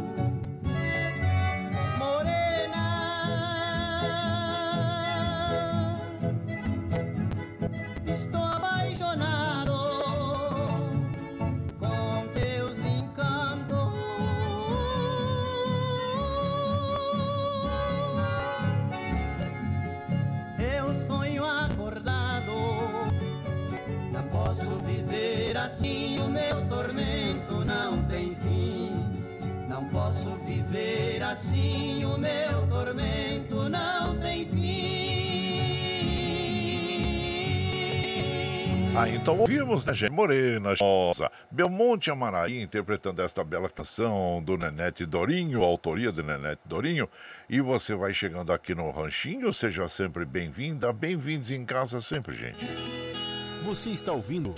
[39.00, 40.12] Ah, então ouvimos, né, gente?
[40.12, 47.08] Morena, Rosa, Belmonte Amaraí interpretando esta bela canção do Nenete Dorinho, autoria do Nenete Dorinho.
[47.48, 52.58] E você vai chegando aqui no Ranchinho, seja sempre bem-vinda, bem-vindos em casa sempre, gente.
[53.66, 54.56] Você está ouvindo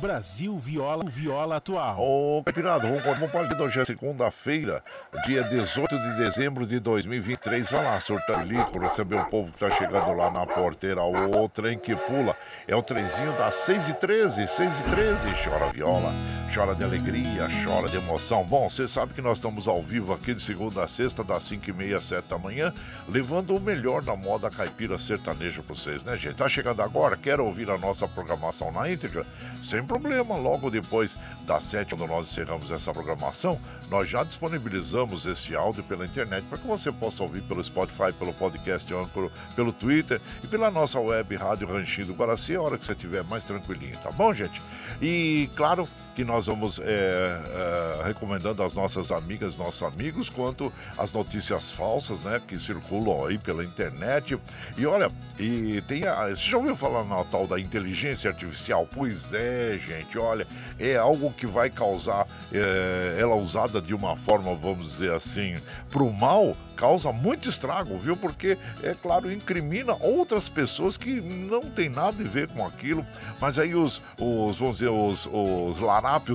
[0.00, 1.96] Brasil Viola Viola Atual.
[1.98, 4.84] Ô, Caipirado, vamos um palito hoje é segunda-feira,
[5.24, 7.70] dia 18 de dezembro de 2023.
[7.70, 11.02] Vai lá, surtar lico, receber o povo que tá chegando lá na porteira.
[11.02, 12.36] O trem que pula
[12.68, 16.12] é o trenzinho das 6 e 13 6 e 13 Chora viola,
[16.54, 18.44] chora de alegria, chora de emoção.
[18.44, 21.70] Bom, você sabe que nós estamos ao vivo aqui de segunda a sexta, das 5
[21.70, 22.72] e meia, 7 da manhã,
[23.08, 26.36] levando o melhor da moda caipira sertaneja pra vocês, né, gente?
[26.36, 27.16] Tá chegando agora?
[27.16, 29.24] Quer ouvir a nossa programação na íntegra?
[29.62, 30.36] Sem problema.
[30.36, 31.16] Logo depois
[31.46, 33.58] das sete, quando nós encerramos essa programação,
[33.88, 38.34] nós já disponibilizamos este áudio pela internet para que você possa ouvir pelo Spotify, pelo
[38.34, 42.84] podcast Anchor, pelo Twitter e pela nossa web Rádio Ranchinho do Guaraci, a hora que
[42.84, 44.60] você estiver mais tranquilinho, tá bom, gente?
[45.00, 51.12] E claro que nós vamos é, é, recomendando às nossas amigas, nossos amigos, quanto às
[51.12, 54.38] notícias falsas, né, que circulam aí pela internet.
[54.78, 58.88] E olha, e tem a, você já ouviu falar na tal da inteligência artificial?
[58.90, 60.46] Pois é, gente, olha,
[60.78, 65.56] é algo que vai causar é, ela usada de uma forma, vamos dizer assim,
[65.90, 68.16] para o mal, causa muito estrago, viu?
[68.16, 73.04] Porque, é claro, incrimina outras pessoas que não tem nada a ver com aquilo,
[73.40, 75.80] mas aí os, os vamos dizer, os, os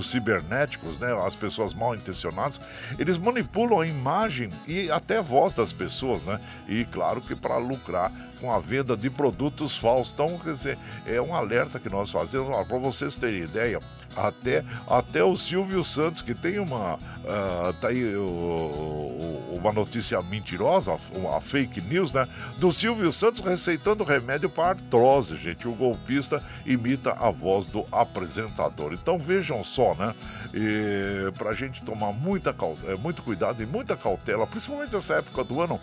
[0.01, 1.13] cibernéticos, né?
[1.25, 2.59] As pessoas mal intencionadas,
[2.97, 6.39] eles manipulam a imagem e até a voz das pessoas, né?
[6.67, 8.11] E claro que para lucrar
[8.41, 10.11] com a venda de produtos falsos.
[10.11, 12.49] Então, quer dizer, é um alerta que nós fazemos.
[12.67, 13.79] Para vocês terem ideia,
[14.15, 16.95] até, até o Silvio Santos, que tem uma.
[16.95, 22.27] Uh, tá aí o, uma notícia mentirosa, uma fake news, né?
[22.57, 25.67] Do Silvio Santos receitando remédio para artrose, gente.
[25.67, 28.93] O golpista imita a voz do apresentador.
[28.93, 30.15] Então vejam só, né?
[30.53, 32.55] E pra gente tomar muita,
[32.87, 35.79] é, muito cuidado e muita cautela, principalmente nessa época do ano,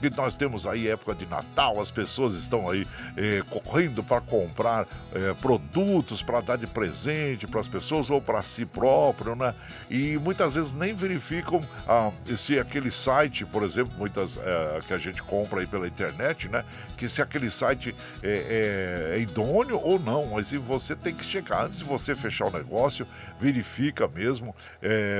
[0.00, 2.86] que nós temos aí época de Natal, as pessoas estão aí
[3.16, 8.42] eh, correndo para comprar eh, produtos para dar de presente para as pessoas ou para
[8.42, 9.54] si próprio, né?
[9.90, 14.98] E muitas vezes nem verificam ah, se aquele site, por exemplo, muitas eh, que a
[14.98, 16.64] gente compra aí pela internet, né?
[16.96, 21.78] Que se aquele site é, é, idôneo ou não, mas você tem que checar antes
[21.78, 23.06] de você fechar o negócio,
[23.40, 24.54] verifica mesmo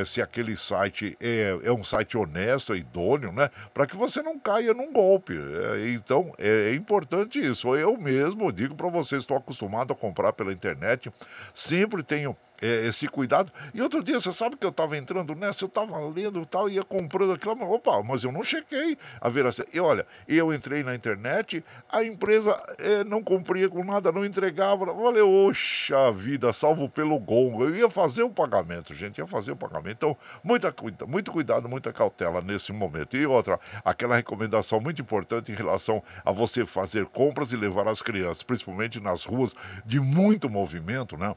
[0.05, 3.49] se aquele site é, é um site honesto, é idôneo, né?
[3.73, 5.35] Para que você não caia caia num golpe.
[5.35, 7.75] É, então é, é, importante isso.
[7.75, 11.13] Eu mesmo digo para vocês, estou acostumado a comprar pela internet,
[11.55, 13.53] sempre tenho é, esse cuidado.
[13.73, 16.83] E outro dia, você sabe que eu estava entrando nessa, eu estava lendo tal, ia
[16.83, 19.77] comprando aquilo, mas, opa, mas eu não chequei a veracidade.
[19.77, 24.87] E olha, eu entrei na internet, a empresa é, não cumpria com nada, não entregava.
[24.87, 27.65] Falei, oxa vida, salvo pelo gongo.
[27.65, 29.97] Eu ia fazer o pagamento, gente, ia fazer o pagamento.
[29.97, 30.75] Então, muita,
[31.07, 33.17] muito cuidado, muita cautela nesse momento.
[33.17, 38.03] E outra, aquela recomendação muito importante em relação a você fazer compras e levar as
[38.03, 39.55] crianças, principalmente nas ruas
[39.85, 41.35] de muito movimento, né?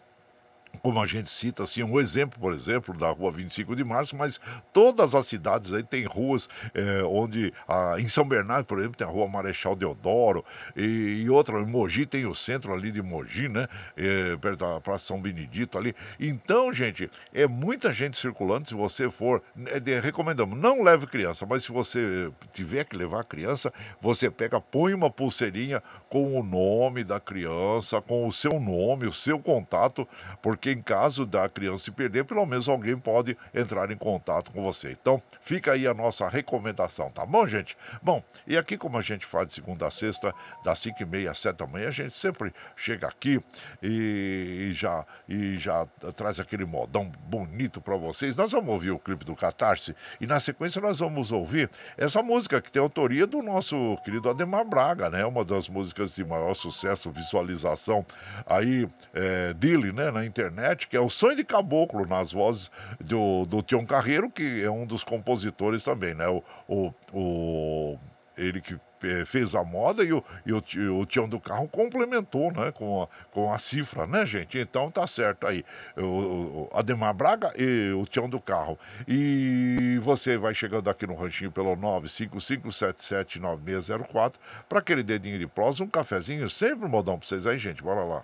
[0.81, 4.39] Como a gente cita assim, um exemplo, por exemplo, da rua 25 de março, mas
[4.73, 9.05] todas as cidades aí tem ruas é, onde, a, em São Bernardo, por exemplo, tem
[9.05, 10.43] a rua Marechal Deodoro,
[10.75, 14.81] e, e outra, em Mogi tem o centro ali de Mogi, né, é, perto da
[14.81, 15.95] Praça São Benedito ali.
[16.19, 21.45] Então, gente, é muita gente circulando, se você for, é, de, recomendamos, não leve criança,
[21.45, 26.43] mas se você tiver que levar a criança, você pega, põe uma pulseirinha com o
[26.43, 30.07] nome da criança, com o seu nome, o seu contato,
[30.41, 34.51] porque porque em caso da criança se perder, pelo menos alguém pode entrar em contato
[34.51, 34.91] com você.
[34.91, 37.75] Então, fica aí a nossa recomendação, tá bom, gente?
[37.99, 40.31] Bom, e aqui como a gente faz de segunda a sexta,
[40.63, 43.41] das 5 e meia às 7 da manhã, a gente sempre chega aqui
[43.81, 48.35] e, e já, e já traz aquele modão bonito para vocês.
[48.35, 52.61] Nós vamos ouvir o clipe do Catarse e na sequência nós vamos ouvir essa música
[52.61, 55.25] que tem autoria do nosso querido Ademar Braga, né?
[55.25, 58.05] Uma das músicas de maior sucesso, visualização
[58.45, 60.11] aí é, dele, né?
[60.11, 60.50] Na internet
[60.87, 64.85] que é o Sonho de Caboclo, nas vozes do, do Tião Carreiro, que é um
[64.85, 66.27] dos compositores também, né?
[66.27, 67.99] O, o, o
[68.37, 70.63] ele que eh, fez a moda e o, e o,
[70.99, 74.57] o Tião do Carro complementou, né, com a, com a cifra, né, gente?
[74.57, 75.63] Então tá certo aí.
[75.97, 78.79] O, o Ademar Braga e o Tião do Carro.
[79.07, 84.33] E você vai chegando aqui no ranchinho pelo 955779604
[84.69, 87.83] para aquele dedinho de prosa, um cafezinho, sempre um modão pra vocês aí, gente.
[87.83, 88.23] Bora lá.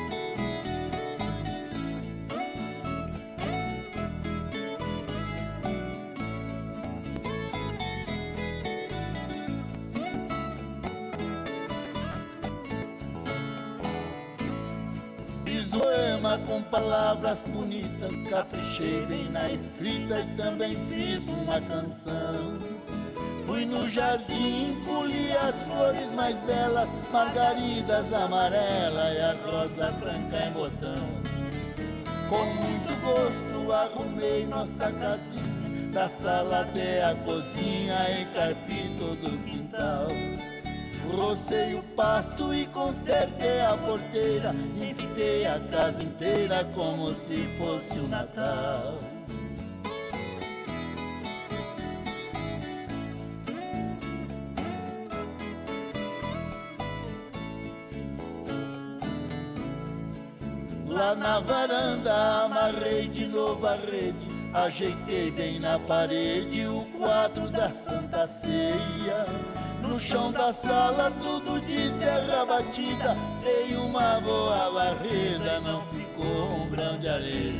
[16.71, 22.57] Palavras bonitas, caprichei bem na escrita e também fiz uma canção.
[23.45, 30.51] Fui no jardim, colhi as flores mais belas, margaridas amarelas e a rosa branca em
[30.53, 31.07] botão.
[32.29, 40.07] Com muito gosto arrumei nossa casinha, da sala até a cozinha, encarpi todo o quintal.
[41.09, 48.07] Rocei o pasto e consertei a porteira, enfeitei a casa inteira como se fosse o
[48.07, 48.99] Natal.
[60.87, 67.69] Lá na varanda amarrei de novo a rede, ajeitei bem na parede o quadro da
[67.69, 69.25] Santa Ceia.
[69.91, 73.13] No chão da sala, tudo de terra batida,
[73.43, 77.59] dei uma boa varrida, não ficou um grão de areia.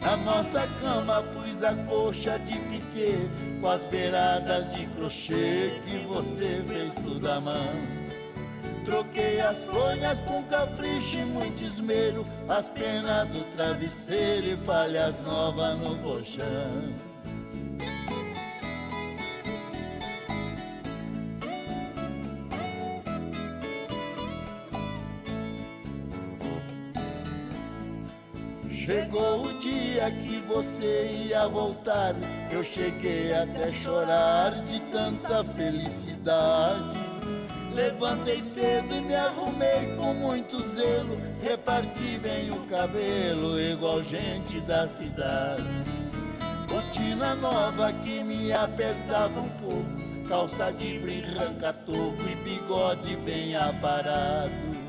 [0.00, 3.14] Na nossa cama pus a coxa de piquê,
[3.60, 7.70] com as beiradas de crochê que você fez tudo à mão.
[8.84, 15.78] Troquei as fronhas com capricho e muito esmero, as penas do travesseiro e palhas novas
[15.78, 17.11] no colchão.
[28.84, 32.16] Chegou o dia que você ia voltar,
[32.50, 36.98] eu cheguei até chorar de tanta felicidade.
[37.72, 44.88] Levantei cedo e me arrumei com muito zelo, reparti bem o cabelo, igual gente da
[44.88, 45.62] cidade.
[46.68, 54.81] Botina nova que me apertava um pouco, calça de brim, ranca-toco e bigode bem aparado.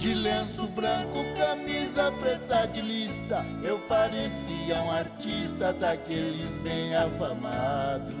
[0.00, 8.14] De lenço branco, camisa preta de lista, eu parecia um artista daqueles bem afamados.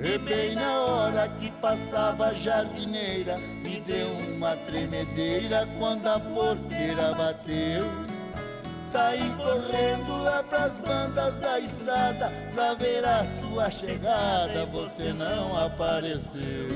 [0.00, 7.14] E bem na hora que passava a jardineira, me deu uma tremedeira quando a porteira
[7.14, 8.11] bateu.
[8.92, 16.68] Saí correndo lá pras bandas da estrada pra ver a sua chegada, você não apareceu.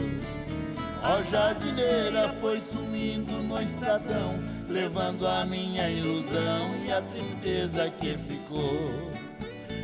[1.02, 4.34] A jardineira foi sumindo no estradão,
[4.66, 9.12] levando a minha ilusão e a tristeza que ficou.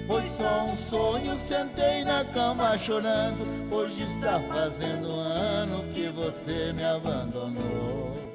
[0.07, 3.47] Foi só um sonho, sentei na cama chorando.
[3.70, 8.32] Hoje está fazendo um ano que você me abandonou.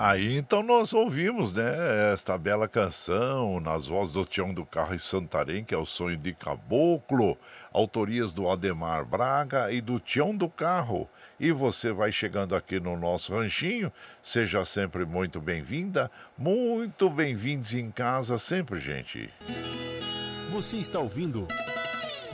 [0.00, 4.98] Aí então nós ouvimos, né, esta bela canção nas vozes do Tião do Carro e
[4.98, 7.36] Santarém, que é o Sonho de Caboclo,
[7.72, 11.08] autorias do Ademar Braga e do Tião do Carro.
[11.40, 13.92] E você vai chegando aqui no nosso ranchinho,
[14.22, 19.28] seja sempre muito bem-vinda, muito bem-vindos em casa sempre, gente.
[20.52, 21.44] Você está ouvindo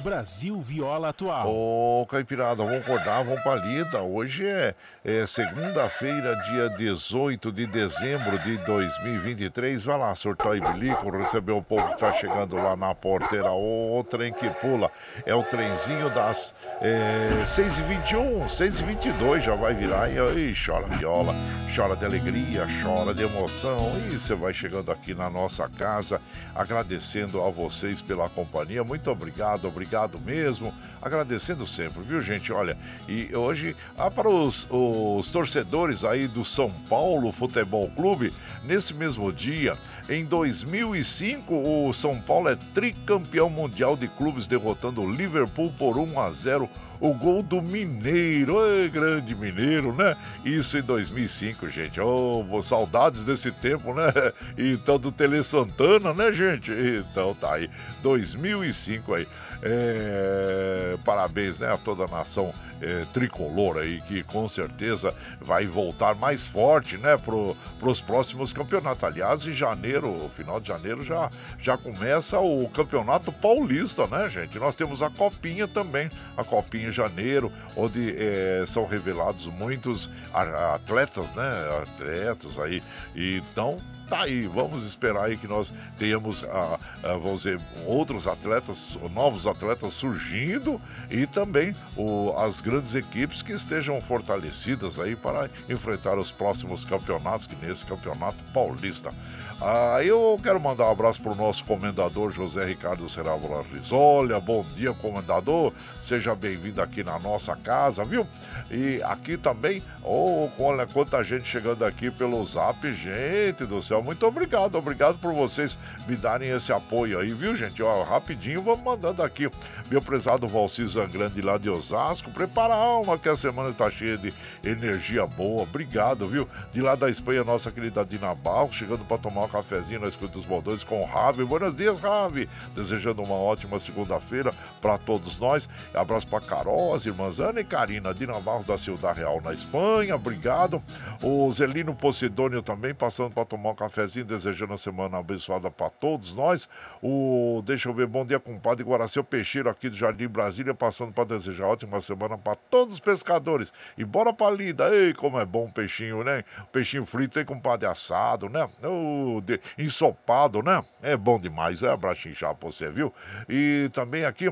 [0.05, 1.49] Brasil Viola Atual.
[1.49, 4.03] Ô, Caipirada, vamos acordar, vamos pra lida.
[4.03, 9.83] Hoje é, é segunda-feira, dia 18 de dezembro de 2023.
[9.83, 13.51] Vai lá, surtou e bilico, receber o povo que tá chegando lá na porteira.
[13.51, 14.91] O trem que pula.
[15.25, 20.11] É o trenzinho das é, 6h21, 6h22 já vai virar.
[20.11, 21.35] E aí, chora viola,
[21.75, 23.95] chora de alegria, chora de emoção.
[24.11, 26.21] E você vai chegando aqui na nossa casa,
[26.55, 28.85] agradecendo a vocês pela companhia.
[28.85, 30.75] Muito obrigado, obrigado mesmo.
[31.01, 32.51] Agradecendo sempre, viu, gente?
[32.51, 38.33] Olha, e hoje, ah, para os, os torcedores aí do São Paulo Futebol Clube,
[38.65, 39.77] nesse mesmo dia,
[40.09, 46.19] em 2005, o São Paulo é tricampeão mundial de clubes, derrotando o Liverpool por 1
[46.21, 46.71] a 0
[47.01, 50.17] o gol do Mineiro, Oi, grande Mineiro, né?
[50.45, 52.01] Isso em 2005, gente.
[52.01, 54.07] Oh, saudades desse tempo, né?
[54.57, 56.71] Então do Tele Santana, né, gente?
[56.71, 57.69] Então tá aí,
[58.03, 59.27] 2005 aí.
[59.67, 62.53] É, parabéns né, a toda a nação
[62.83, 69.05] é, tricolor aí, que com certeza vai voltar mais forte né, para os próximos campeonatos.
[69.05, 74.59] Aliás, em janeiro, final de janeiro, já, já começa o campeonato paulista, né, gente?
[74.59, 81.35] Nós temos a Copinha também, a Copinha em janeiro, onde é, são revelados muitos atletas,
[81.35, 81.83] né?
[81.83, 82.83] Atletas aí.
[83.17, 83.79] Então,
[84.09, 89.47] tá aí, vamos esperar aí que nós tenhamos, a, a, vamos dizer, outros atletas, novos
[89.47, 90.81] atletas surgindo
[91.11, 97.47] E também o, as grandes equipes que estejam fortalecidas aí para enfrentar os próximos campeonatos,
[97.47, 99.13] que nesse campeonato paulista.
[99.61, 104.41] Ah, eu quero mandar um abraço para o nosso comendador José Ricardo Serávola Risolha.
[104.41, 105.73] Bom dia, comendador.
[106.05, 108.27] Seja bem-vindo aqui na nossa casa, viu?
[108.71, 114.03] E aqui também, oh, olha quanta gente chegando aqui pelo zap, gente do céu.
[114.03, 117.83] Muito obrigado, obrigado por vocês me darem esse apoio aí, viu, gente?
[117.83, 119.51] Ó, rapidinho, vamos mandando aqui.
[119.91, 124.19] Meu prezado Valci Zangrande lá de Osasco, prepara a alma que a semana está cheia
[124.19, 124.31] de
[124.63, 125.63] energia boa.
[125.63, 126.47] Obrigado, viu?
[126.75, 130.35] De lá da Espanha, nossa querida Dina Barro, chegando para tomar um cafezinho na escuta
[130.35, 131.47] dos baldões com o Ravi.
[131.47, 132.47] Buenos dias, Ravi.
[132.75, 134.53] Desejando uma ótima segunda-feira
[134.83, 135.67] para todos nós.
[135.95, 140.17] Abraço para Carol, as irmãs Ana e Karina de Navarro da Ciudad Real na Espanha.
[140.17, 140.83] Obrigado.
[141.23, 146.35] O Zelino Posidônio também passando para tomar um cafezinho, desejando uma semana abençoada para todos
[146.35, 146.69] nós.
[147.01, 151.25] O deixa eu ver, bom dia, compadre Guaraceu Peixeiro aqui do Jardim Brasília, passando para
[151.25, 153.73] desejar ótima semana para todos os pescadores.
[153.97, 154.93] E bora pra lida.
[154.93, 156.45] Ei, como é bom o peixinho, né?
[156.73, 158.69] Peixinho frito aí, compadre assado, né?
[158.83, 160.85] O de, ensopado, né?
[161.01, 163.13] É bom demais, é chinchar pra você, viu?
[163.49, 164.51] E também aqui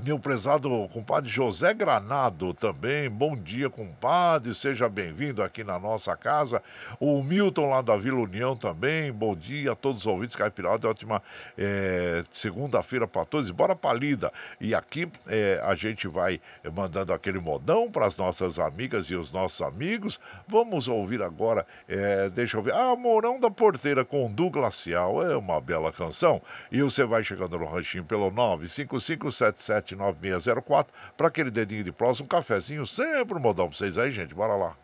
[0.00, 6.62] meu prezado compadre José Granado também, bom dia, compadre, seja bem-vindo aqui na nossa casa.
[6.98, 11.22] O Milton lá da Vila União também, bom dia a todos os ouvintes caipirada, ótima
[11.58, 13.50] é, segunda-feira para todos.
[13.50, 14.32] Bora pra lida.
[14.60, 16.40] E aqui é, a gente vai
[16.72, 20.18] mandando aquele modão para as nossas amigas e os nossos amigos.
[20.48, 25.36] Vamos ouvir agora, é, deixa eu ver, Ah, Mourão da Porteira com Du Glacial, é
[25.36, 26.42] uma bela canção.
[26.72, 32.28] E você vai chegando no ranchinho pelo 95577 99604 para aquele dedinho de próximo, um
[32.28, 34.34] cafezinho, sempre um modão para vocês aí, gente.
[34.34, 34.76] Bora lá.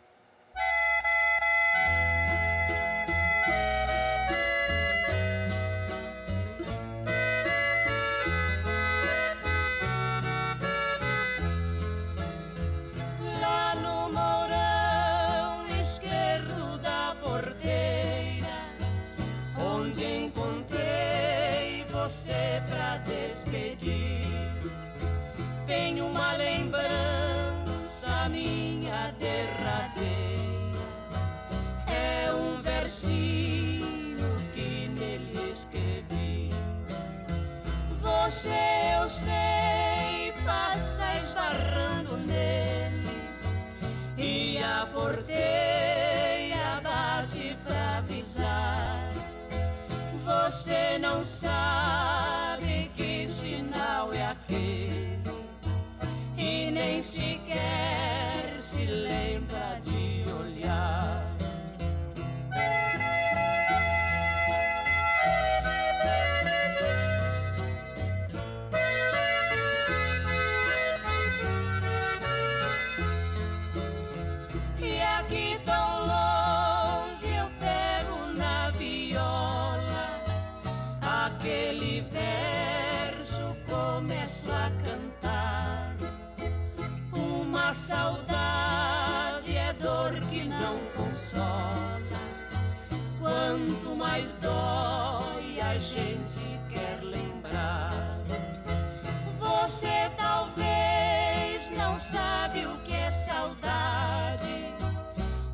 [44.93, 49.13] Porteira bate pra avisar.
[50.25, 55.19] Você não sabe que sinal é aquele
[56.37, 60.08] e nem sequer se lembra de
[90.11, 91.99] dor que não consola.
[93.19, 96.39] Quanto mais dói, a gente
[96.69, 98.17] quer lembrar.
[99.37, 104.73] Você talvez não sabe o que é saudade.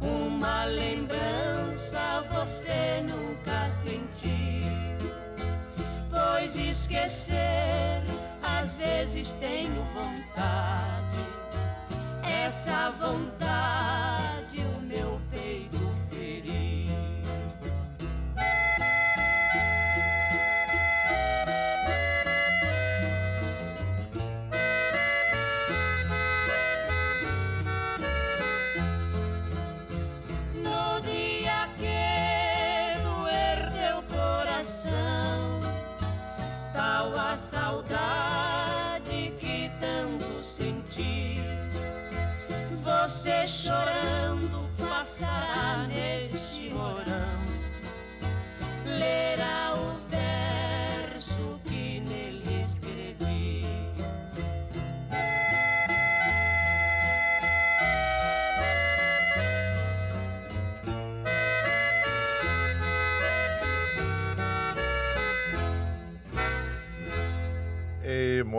[0.02, 4.32] Uma lembrança você nunca sentiu.
[6.10, 8.04] Pois esquecer,
[8.42, 11.05] às vezes tenho vontade
[12.44, 15.85] essa vontade o meu peito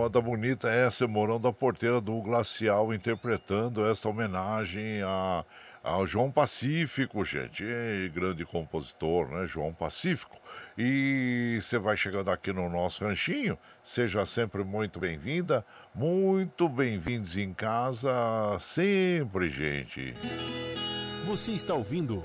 [0.07, 5.45] moda bonita essa, Morão da Porteira do Glacial, interpretando essa homenagem a,
[5.83, 7.65] ao João Pacífico, gente.
[7.65, 9.49] E grande compositor, né?
[9.49, 10.37] João Pacífico.
[10.79, 17.53] E você vai chegando aqui no nosso ranchinho, seja sempre muito bem-vinda, muito bem-vindos em
[17.53, 18.13] casa,
[18.61, 20.15] sempre, gente.
[21.27, 22.23] Você está ouvindo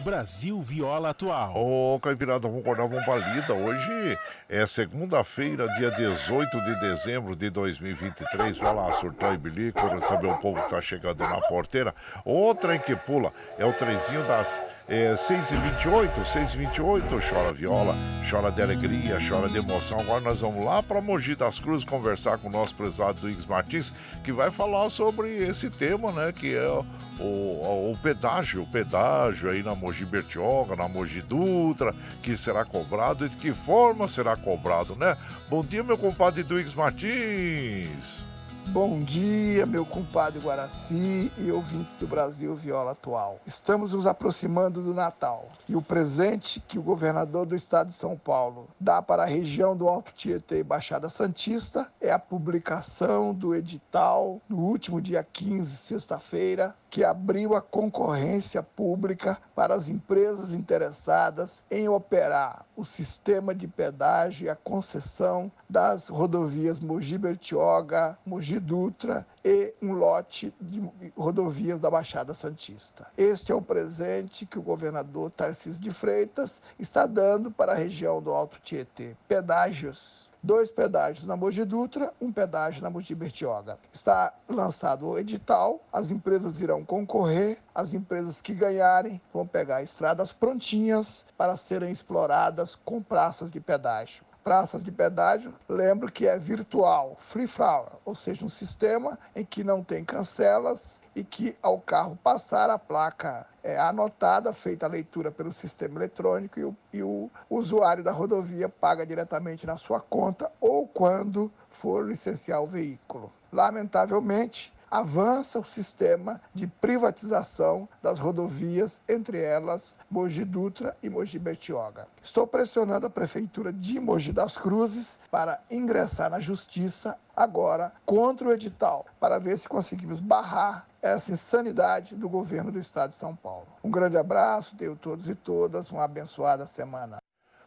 [0.00, 1.56] Brasil Viola Atual.
[1.56, 3.54] Ô, oh, Caipirada, vamos acordar, vamos pra lida.
[3.54, 4.18] Hoje
[4.48, 8.58] é segunda-feira, dia 18 de dezembro de 2023.
[8.58, 11.94] Vai lá, surtar e bilico, receber o povo que tá chegando na porteira.
[12.24, 17.20] Outra em que pula é o trenzinho das é, 6 e 28 6 e 28
[17.28, 17.94] chora viola,
[18.28, 20.00] chora de alegria, chora de emoção.
[20.00, 23.92] Agora nós vamos lá para Mogi das Cruzes conversar com o nosso prezado Luiz Martins,
[24.24, 26.32] que vai falar sobre esse tema, né?
[26.32, 26.86] Que é o,
[27.22, 33.26] o, o pedágio, o pedágio aí na Mogi Bertioga, na Mogi Dutra, que será cobrado
[33.26, 35.18] e de que forma será cobrado, né?
[35.50, 38.27] Bom dia, meu compadre Duígues Martins.
[38.70, 43.40] Bom dia, meu compadre Guaraci e ouvintes do Brasil Viola Atual.
[43.46, 48.14] Estamos nos aproximando do Natal e o presente que o governador do estado de São
[48.14, 53.54] Paulo dá para a região do Alto Tietê e Baixada Santista é a publicação do
[53.54, 61.62] edital no último dia 15, sexta-feira, que abriu a concorrência pública para as empresas interessadas
[61.70, 69.26] em operar o sistema de pedágio e a concessão das rodovias Mogi Bertioga, Mogi Dutra
[69.44, 70.82] e um lote de
[71.16, 73.06] rodovias da Baixada Santista.
[73.16, 78.22] Este é o presente que o governador Tarcísio de Freitas está dando para a região
[78.22, 79.16] do Alto Tietê.
[79.26, 83.78] Pedágios dois pedágios na Mogi Dutra, um pedágio na Mogi Bertioga.
[83.92, 90.32] Está lançado o edital, as empresas irão concorrer, as empresas que ganharem vão pegar estradas
[90.32, 97.14] prontinhas para serem exploradas com praças de pedágio praças de pedágio, lembro que é virtual,
[97.18, 102.18] free flower, ou seja, um sistema em que não tem cancelas e que ao carro
[102.24, 107.30] passar a placa é anotada, feita a leitura pelo sistema eletrônico e o, e o
[107.50, 113.30] usuário da rodovia paga diretamente na sua conta ou quando for licenciar o veículo.
[113.52, 122.06] Lamentavelmente, avança o sistema de privatização das rodovias, entre elas Mogi Dutra e Mogi Bertioga.
[122.22, 128.52] Estou pressionando a prefeitura de Mogi das Cruzes para ingressar na justiça agora contra o
[128.52, 133.68] edital, para ver se conseguimos barrar essa insanidade do governo do estado de São Paulo.
[133.84, 137.18] Um grande abraço, tenho todos e todas uma abençoada semana.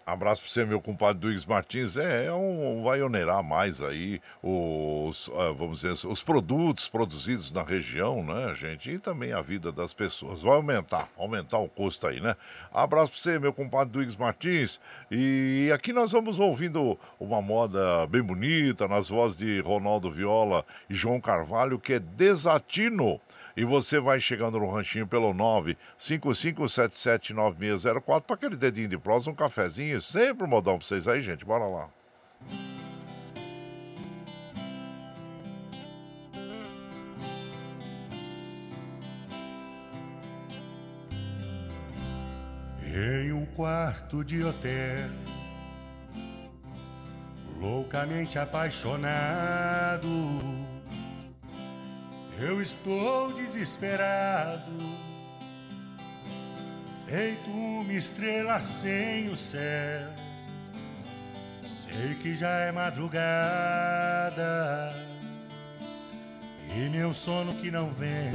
[0.05, 1.95] Abraço para você, meu compadre Duígues Martins.
[1.95, 7.61] É, é um, vai onerar mais aí os, uh, vamos dizer, os produtos produzidos na
[7.61, 8.89] região, né, gente?
[8.89, 10.41] E também a vida das pessoas.
[10.41, 12.35] Vai aumentar, aumentar o custo aí, né?
[12.73, 14.79] Abraço para você, meu compadre Duígues Martins.
[15.09, 20.95] E aqui nós vamos ouvindo uma moda bem bonita, nas vozes de Ronaldo Viola e
[20.95, 23.21] João Carvalho, que é Desatino.
[23.55, 29.99] E você vai chegando no ranchinho pelo 955779604 para aquele dedinho de prosa, um cafezinho,
[29.99, 31.43] sempre um modão para vocês aí, gente.
[31.45, 31.89] Bora lá.
[42.93, 45.09] Em um quarto de hotel,
[47.59, 50.07] loucamente apaixonado
[52.41, 54.71] eu estou desesperado,
[57.05, 60.09] feito uma estrela sem o céu.
[61.63, 63.21] Sei que já é madrugada
[66.75, 68.33] e meu sono que não vem.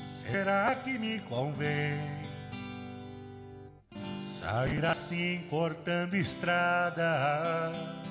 [0.00, 2.00] Será que me convém
[4.22, 8.01] sair assim cortando estrada?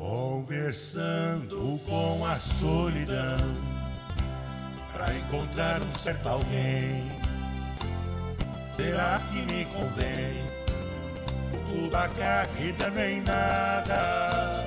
[0.00, 3.54] Conversando com a solidão
[4.94, 7.02] para encontrar um certo alguém.
[8.74, 10.42] Será que me convém?
[11.68, 14.66] Tudo a carreira nem nada.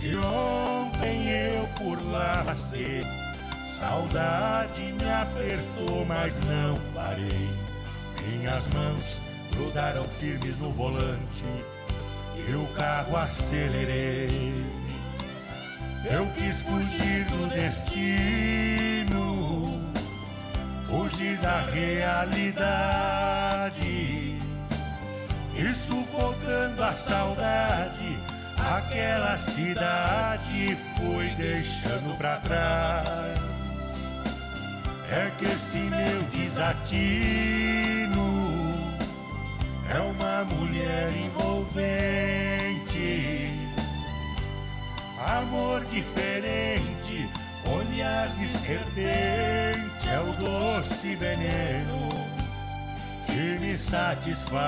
[0.00, 3.04] De ontem eu por lá passei,
[3.64, 7.50] saudade me apertou, mas não parei.
[8.26, 9.20] Minhas mãos
[9.52, 11.44] grudaram firmes no volante
[12.46, 14.64] e o carro acelerei.
[16.04, 19.10] Eu quis fugir do destino,
[20.84, 22.78] fugir da realidade
[25.54, 28.16] e sufocando a saudade.
[28.56, 33.38] Aquela cidade fui deixando pra trás.
[35.10, 38.37] É que esse meu desatino
[39.90, 42.38] é uma mulher envolvente
[45.28, 47.28] Amor diferente,
[47.66, 52.08] olhar de serpente é o doce veneno
[53.26, 54.58] que me satisfaz.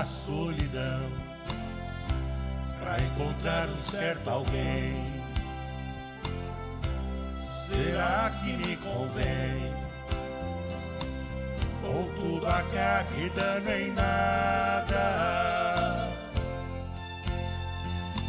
[0.00, 1.10] A solidão
[2.80, 5.04] para encontrar um certo alguém.
[7.66, 9.74] Será que me convém?
[11.84, 14.96] Ou tudo acaba dando em nada?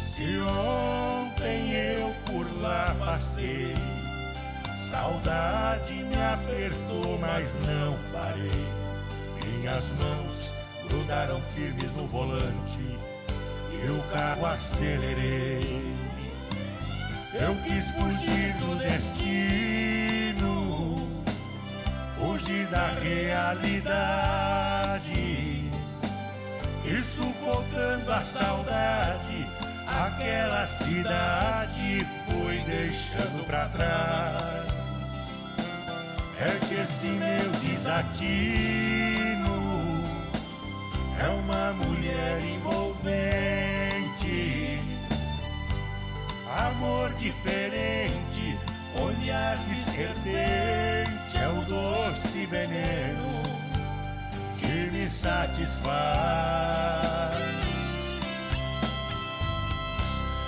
[0.04, 3.74] Se ontem eu por lá passei,
[4.76, 8.68] saudade me apertou, mas não parei.
[9.42, 10.61] Minhas mãos
[10.92, 12.78] grudaram firmes no volante
[13.72, 15.96] e o carro acelerei.
[17.32, 20.44] Eu quis fugir do destino,
[22.14, 24.02] fugir da realidade
[26.84, 29.48] e sufocando a saudade,
[29.86, 35.48] aquela cidade foi deixando para trás.
[36.38, 39.31] É que esse meu desatino
[41.24, 43.10] é uma mulher envolvente,
[46.66, 48.58] amor diferente,
[49.00, 53.42] olhar de serpente, é o doce veneno
[54.58, 55.92] que me satisfaz.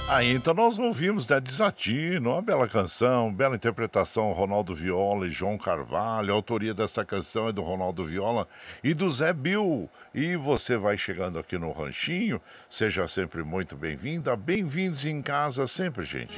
[0.07, 5.57] Aí então nós ouvimos né, Desatino, uma bela canção, bela interpretação, Ronaldo Viola e João
[5.57, 6.31] Carvalho.
[6.31, 8.47] A autoria dessa canção é do Ronaldo Viola
[8.83, 9.89] e do Zé Bill.
[10.15, 12.39] E você vai chegando aqui no Ranchinho,
[12.69, 14.37] seja sempre muito bem-vinda.
[14.37, 16.35] Bem-vindos em casa sempre, gente.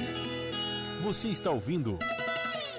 [1.03, 1.99] Você está ouvindo.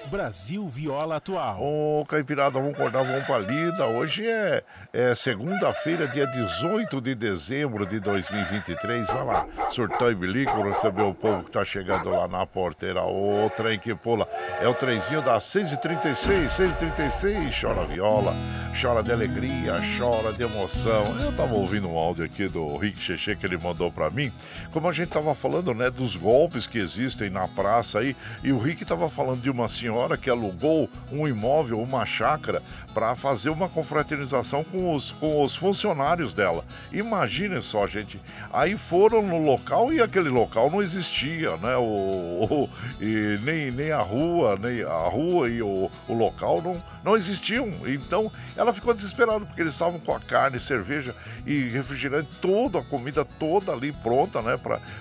[0.09, 1.61] Brasil Viola Atual.
[1.61, 3.85] Ô, Caipirada, vamos acordar, vamos pra lida.
[3.85, 9.07] Hoje é, é segunda-feira, dia 18 de dezembro de 2023.
[9.07, 13.03] Vai lá, surtão e bilico, receber o povo que tá chegando lá na porteira.
[13.03, 14.27] O trem que pula
[14.59, 17.61] é o trenzinho das 6h36, 6h36.
[17.61, 18.33] Chora viola,
[18.81, 21.03] chora de alegria, chora de emoção.
[21.21, 24.31] Eu tava ouvindo um áudio aqui do Rick Cheche que ele mandou pra mim.
[24.71, 28.15] Como a gente tava falando, né, dos golpes que existem na praça aí.
[28.43, 32.61] E o Rick tava falando de uma senhora senhora que alugou um imóvel, uma chácara,
[32.93, 36.63] para fazer uma confraternização com os, com os funcionários dela.
[36.91, 38.19] Imaginem só, gente.
[38.51, 41.75] Aí foram no local e aquele local não existia, né?
[41.77, 46.83] O, o e nem, nem a rua, nem a rua e o, o local não,
[47.03, 47.71] não existiam.
[47.85, 52.83] Então ela ficou desesperada porque eles estavam com a carne, cerveja e refrigerante, toda a
[52.83, 54.59] comida toda ali pronta, né?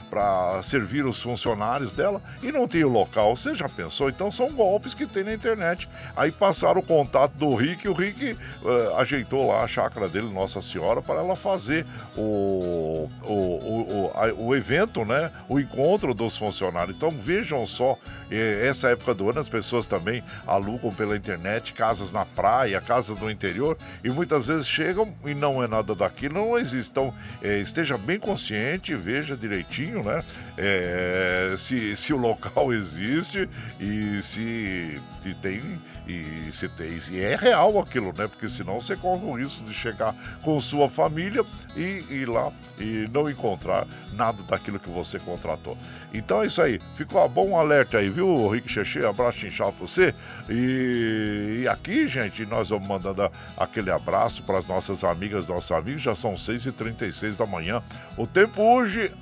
[0.09, 3.37] Para servir os funcionários dela e não tinha o local.
[3.37, 4.09] Você já pensou?
[4.09, 5.89] Então são golpes que tem na internet.
[6.17, 10.33] Aí passaram o contato do Rick e o Rick uh, ajeitou lá a chácara dele,
[10.33, 11.85] Nossa Senhora, para ela fazer
[12.17, 15.33] o, o, o, o, a, o evento, né?
[15.49, 16.97] O encontro dos funcionários.
[16.97, 17.99] Então vejam só,
[18.31, 23.19] eh, essa época do ano as pessoas também alugam pela internet casas na praia, casas
[23.19, 26.91] no interior e muitas vezes chegam e não é nada daquilo, não existe.
[26.91, 27.13] Então
[27.43, 30.25] eh, esteja bem consciente, veja direitinho, né?
[30.57, 33.49] Eh, se, se o local existe
[33.81, 35.61] e se, se tem
[36.09, 38.27] e tem e é real aquilo, né?
[38.27, 41.45] Porque senão você corre o risco de chegar com sua família
[41.77, 45.77] e ir lá e não encontrar nada daquilo que você contratou.
[46.13, 46.81] Então é isso aí.
[46.97, 49.05] Ficou bom alerta aí, viu, Rick Xexê?
[49.05, 50.15] Abraço inchado pra você.
[50.49, 56.01] E, e, aqui, gente, nós vamos mandando aquele abraço para as nossas amigas, nossos amigos.
[56.01, 57.83] Já são 6h36 da manhã.
[58.17, 59.13] O tempo hoje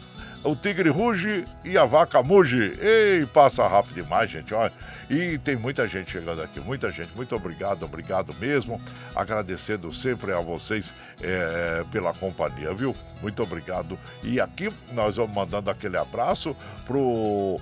[0.46, 2.78] o tigre ruge e a vaca muge.
[2.80, 4.72] Ei, passa rápido demais, gente, olha.
[5.08, 7.14] E tem muita gente chegando aqui, muita gente.
[7.14, 8.80] Muito obrigado, obrigado mesmo.
[9.14, 10.92] Agradecendo sempre a vocês
[11.22, 12.94] é, pela companhia, viu?
[13.22, 13.98] Muito obrigado.
[14.22, 17.58] E aqui nós vamos mandando aquele abraço pro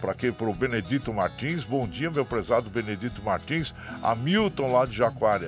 [0.00, 0.30] para quem?
[0.30, 1.64] Para o Benedito Martins.
[1.64, 3.72] Bom dia, meu prezado Benedito Martins.
[4.02, 4.94] Hamilton lá de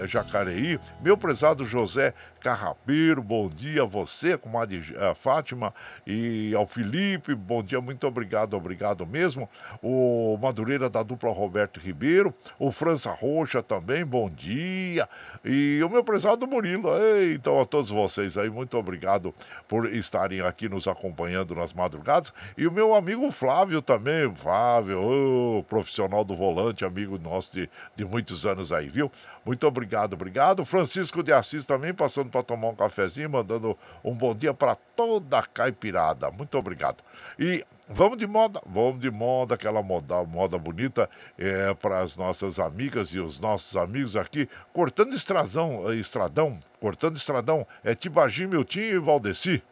[0.06, 0.80] Jacareí.
[1.02, 5.74] Meu prezado José Carrapeiro, bom dia a você, comadre uh, Fátima
[6.06, 9.50] e ao Felipe, bom dia, muito obrigado, obrigado mesmo.
[9.82, 15.08] O Madureira da dupla Roberto Ribeiro, o França Roxa também, bom dia.
[15.44, 19.34] E o meu prezado Murilo, Ei, então a todos vocês aí, muito obrigado
[19.66, 22.32] por estarem aqui nos acompanhando nas madrugadas.
[22.56, 28.04] E o meu amigo Flávio também Fábio, ô, profissional do volante, amigo nosso de, de
[28.04, 29.10] muitos anos aí, viu?
[29.44, 30.64] Muito obrigado, obrigado.
[30.64, 35.38] Francisco de Assis também passando para tomar um cafezinho, mandando um bom dia para toda
[35.38, 36.28] a caipirada.
[36.32, 37.04] Muito obrigado.
[37.38, 41.08] E Vamos de moda, vamos de moda, aquela moda, moda bonita
[41.38, 47.66] é, para as nossas amigas e os nossos amigos aqui, cortando estradão, estradão, cortando estradão,
[47.82, 49.62] é Tibagi, Miltinho e Valdeci.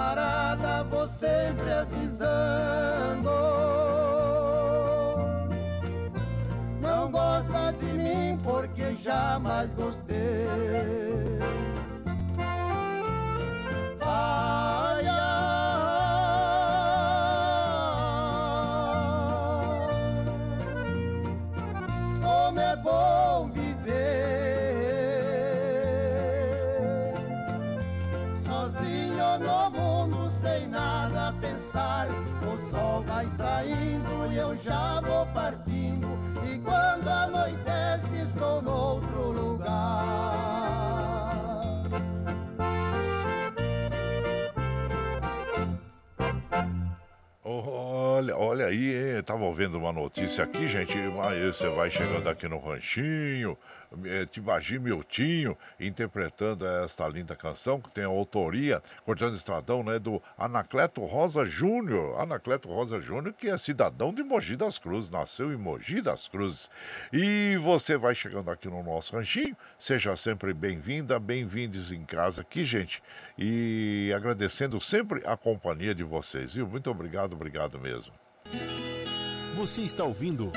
[0.00, 3.30] Camarada, vou sempre avisando.
[6.80, 11.09] Não gosta de mim porque jamais gostei.
[37.00, 40.20] Quando anoitece estou noutro lugar.
[47.42, 48.92] Olha, olha aí?
[49.30, 50.92] Tava vendo uma notícia aqui, gente.
[51.22, 53.56] Aí você vai chegando aqui no ranchinho,
[54.04, 60.20] é, Tibagi Miltinho interpretando esta linda canção que tem a autoria, cortando estradão, né, do
[60.36, 62.20] Anacleto Rosa Júnior.
[62.20, 66.68] Anacleto Rosa Júnior, que é cidadão de Mogi das Cruzes, nasceu em Mogi das Cruzes.
[67.12, 72.64] E você vai chegando aqui no nosso ranchinho, seja sempre bem-vinda, bem-vindos em casa aqui,
[72.64, 73.00] gente.
[73.38, 76.66] E agradecendo sempre a companhia de vocês, viu?
[76.66, 78.12] Muito obrigado, obrigado mesmo.
[79.56, 80.50] Você está ouvindo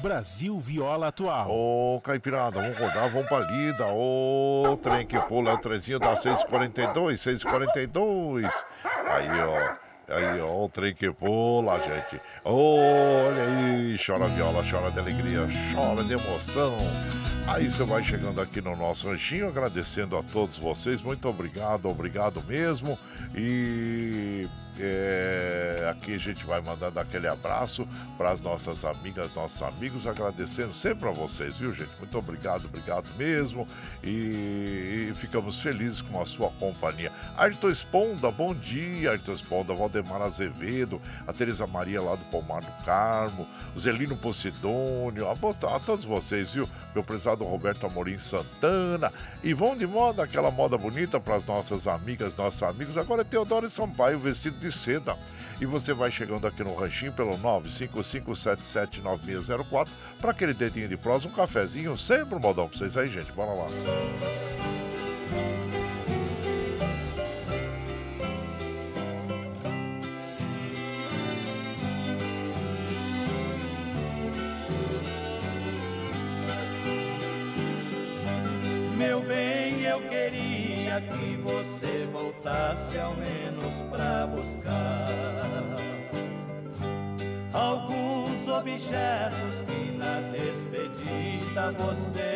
[0.00, 1.50] Brasil Viola Atual.
[1.50, 3.86] Ô, Caipirada, vamos rodar, vamos pra lida.
[3.92, 8.46] Ô, trem que pula, é o trezinho da 642, 642.
[9.06, 9.90] Aí, ó.
[10.12, 12.20] Aí, ó, o trem que pula, gente.
[12.44, 16.76] Olha aí, chora viola, chora de alegria, chora de emoção.
[17.46, 21.00] Aí você vai chegando aqui no nosso ranchinho, agradecendo a todos vocês.
[21.00, 22.98] Muito obrigado, obrigado mesmo.
[23.34, 24.48] E
[24.82, 27.86] é, aqui a gente vai mandando aquele abraço
[28.16, 31.90] para as nossas amigas, nossos amigos, agradecendo sempre a vocês, viu, gente?
[31.98, 33.66] Muito obrigado, obrigado mesmo.
[34.02, 37.12] E, e ficamos felizes com a sua companhia.
[37.36, 42.84] Ayrton Esponda, bom dia, Ayrton Esponda, Valdemar Azevedo, a Tereza Maria lá do Palmar do
[42.84, 46.68] Carmo, o Zelino Posidônio, a, a todos vocês, viu?
[46.94, 49.12] Meu prezado Roberto Amorim Santana.
[49.42, 52.96] E vão de moda, aquela moda bonita para as nossas amigas, nossos amigos.
[52.96, 55.16] Agora é Teodoro Sampaio vestido de seda.
[55.60, 59.88] E você vai chegando aqui no ranchinho pelo 955779604
[60.18, 63.30] para aquele dedinho de prosa, um cafezinho, sempre um modão para vocês aí, gente.
[63.32, 63.66] Bora lá.
[78.96, 80.59] Meu bem, eu queria
[80.98, 85.06] que você voltasse ao menos pra buscar.
[87.52, 92.29] Alguns objetos que na despedida você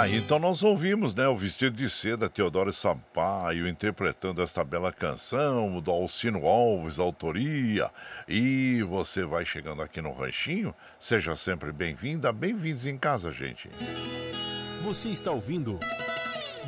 [0.00, 5.78] Ah, então nós ouvimos, né, o vestido de seda Teodoro Sampaio interpretando esta bela canção
[5.78, 7.90] do Alcino Alves, autoria.
[8.26, 13.68] E você vai chegando aqui no ranchinho, seja sempre bem-vinda, bem-vindos em casa, gente.
[14.82, 15.78] Você está ouvindo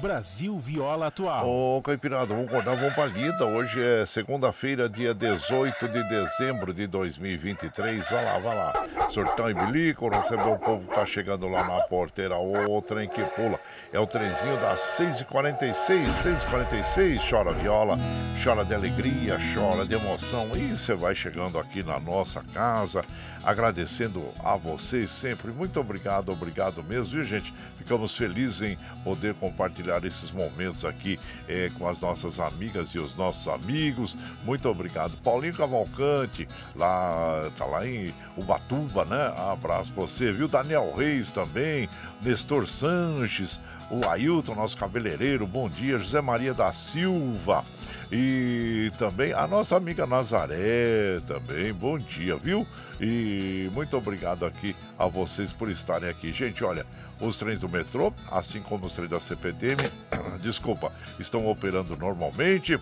[0.02, 1.48] Brasil Viola Atual.
[1.48, 3.46] Ô, Caipirada, vamos acordar, vamos pra lida.
[3.46, 8.10] Hoje é segunda-feira, dia 18 de dezembro de 2023.
[8.10, 8.72] Vai lá, vai lá.
[9.12, 12.34] Surtão e bilico, receber o povo que tá chegando lá na porteira.
[12.38, 13.60] O trem que pula.
[13.92, 17.20] É o trenzinho das 6h46, 6h46.
[17.28, 17.98] Chora viola,
[18.42, 20.48] chora de alegria, chora de emoção.
[20.56, 23.02] E você vai chegando aqui na nossa casa,
[23.44, 25.52] agradecendo a vocês sempre.
[25.52, 27.52] Muito obrigado, obrigado mesmo, viu, gente?
[27.76, 31.18] Ficamos felizes em poder compartilhar esses momentos aqui
[31.48, 34.16] eh, com as nossas amigas e os nossos amigos.
[34.44, 35.16] Muito obrigado.
[35.18, 39.32] Paulinho Cavalcante, lá, tá lá em Ubatuba, né?
[39.52, 40.48] Abraço pra você, viu?
[40.48, 41.88] Daniel Reis também,
[42.22, 43.60] Nestor Sanches,
[43.90, 45.98] o Ailton, nosso cabeleireiro, bom dia.
[45.98, 47.64] José Maria da Silva.
[48.10, 52.66] E também a nossa amiga Nazaré também, bom dia, viu?
[53.00, 56.30] E muito obrigado aqui a vocês por estarem aqui.
[56.30, 56.84] Gente, olha,
[57.18, 59.82] os trens do metrô, assim como os trens da CPTM,
[60.42, 62.78] desculpa, estão operando normalmente.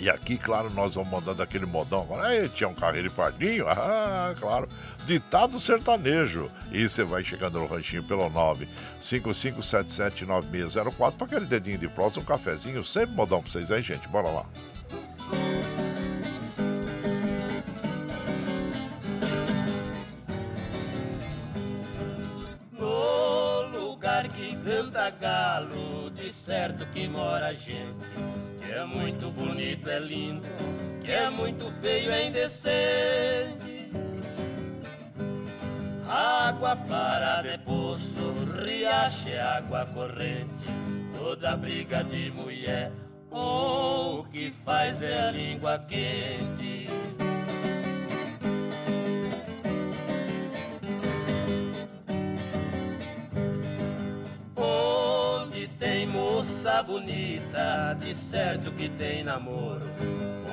[0.00, 2.48] E aqui, claro, nós vamos mandando aquele modão agora.
[2.48, 3.66] Tinha um carreiro e pardinho?
[3.90, 4.66] Ah, claro.
[5.06, 6.50] Ditado sertanejo.
[6.72, 8.30] E você vai chegando no ranchinho pelo
[9.00, 12.82] 955779604 para aquele dedinho de prosa, um cafezinho.
[12.84, 14.08] Sempre modão pra vocês aí, gente.
[14.08, 14.46] Bora lá.
[25.10, 28.10] Galo, de certo que mora gente.
[28.62, 30.46] Que é muito bonito, é lindo,
[31.04, 33.90] que é muito feio, é indecente.
[36.08, 38.34] Água para de poço,
[38.64, 40.64] riacho é água corrente.
[41.16, 42.90] Toda briga de mulher,
[43.30, 46.88] oh, o que faz é a língua quente.
[55.80, 59.86] Tem moça bonita, de certo que tem namoro.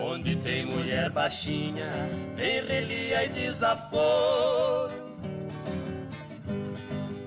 [0.01, 1.91] Onde tem mulher baixinha,
[2.37, 4.93] tem relia e desaforo.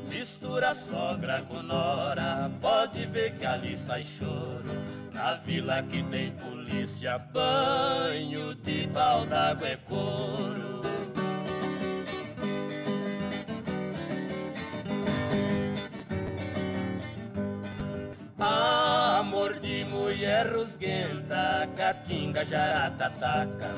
[0.09, 4.65] Mistura sogra com nora, pode ver que ali sai choro.
[5.13, 10.80] Na vila que tem polícia, banho de pau d'água é couro.
[18.41, 23.69] Amor de mulher rusguenta, catinga, jaratataca.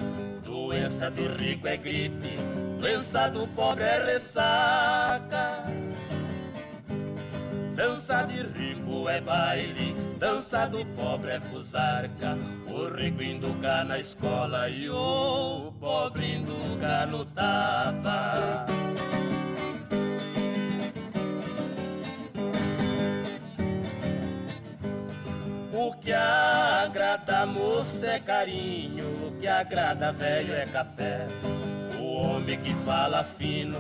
[0.45, 2.37] Doença do rico é gripe,
[2.79, 5.65] doença do pobre é ressaca.
[7.75, 12.39] Dança de rico é baile, dança do pobre é fusarca.
[12.69, 18.67] O rico induca na escola e o pobre induca no tapa.
[25.75, 31.27] O que agrada moça é carinho, o que agrada velho é café.
[31.99, 33.79] O homem que fala fino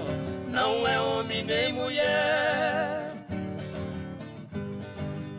[0.50, 3.12] não é homem nem mulher.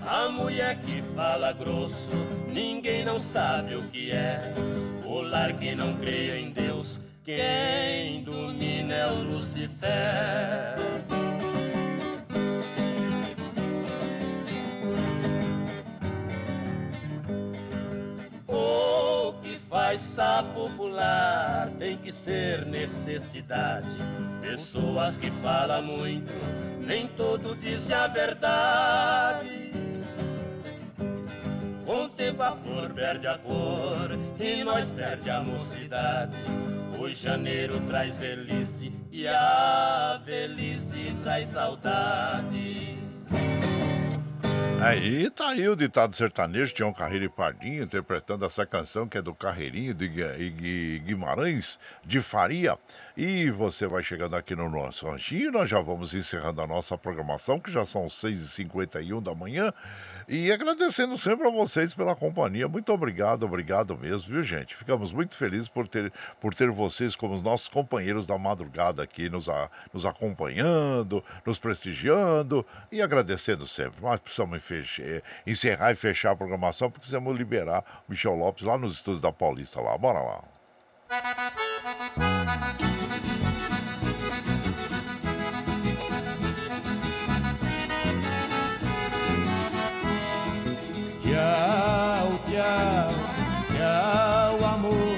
[0.06, 2.16] A mulher que fala grosso,
[2.52, 4.54] ninguém não sabe o que é.
[5.06, 10.76] O lar que não crê em Deus, quem domina é o Lucifer.
[19.94, 23.98] Que faz sapo pular tem que ser necessidade.
[24.42, 26.32] Pessoas que falam muito,
[26.80, 29.72] nem todos dizem a verdade.
[31.86, 34.10] Com o tempo a flor perde a cor
[34.40, 36.38] e nós perde a mocidade.
[37.00, 43.03] O janeiro traz velhice e a velhice traz saudade.
[44.82, 49.22] Aí tá aí o ditado sertanejo, Tião Carreiro e Pardinho, interpretando essa canção que é
[49.22, 52.78] do Carreirinho de Gui- Gui- Guimarães de Faria.
[53.16, 57.60] E você vai chegando aqui no nosso ranchinho, nós já vamos encerrando a nossa programação,
[57.62, 59.72] que já são 6h51 da manhã.
[60.28, 62.68] E agradecendo sempre a vocês pela companhia.
[62.68, 64.76] Muito obrigado, obrigado mesmo, viu, gente?
[64.76, 69.30] Ficamos muito felizes por ter, por ter vocês como os nossos companheiros da madrugada aqui,
[69.30, 74.02] nos, a- nos acompanhando, nos prestigiando e agradecendo sempre.
[74.02, 78.64] Nós precisamos fech- eh, encerrar e fechar a programação, porque precisamos liberar o Michel Lopes
[78.64, 79.98] lá nos estúdios da Paulista lá.
[79.98, 80.44] Bora lá.
[91.44, 93.10] Tchau, tchau,
[93.76, 95.18] tchau, amor.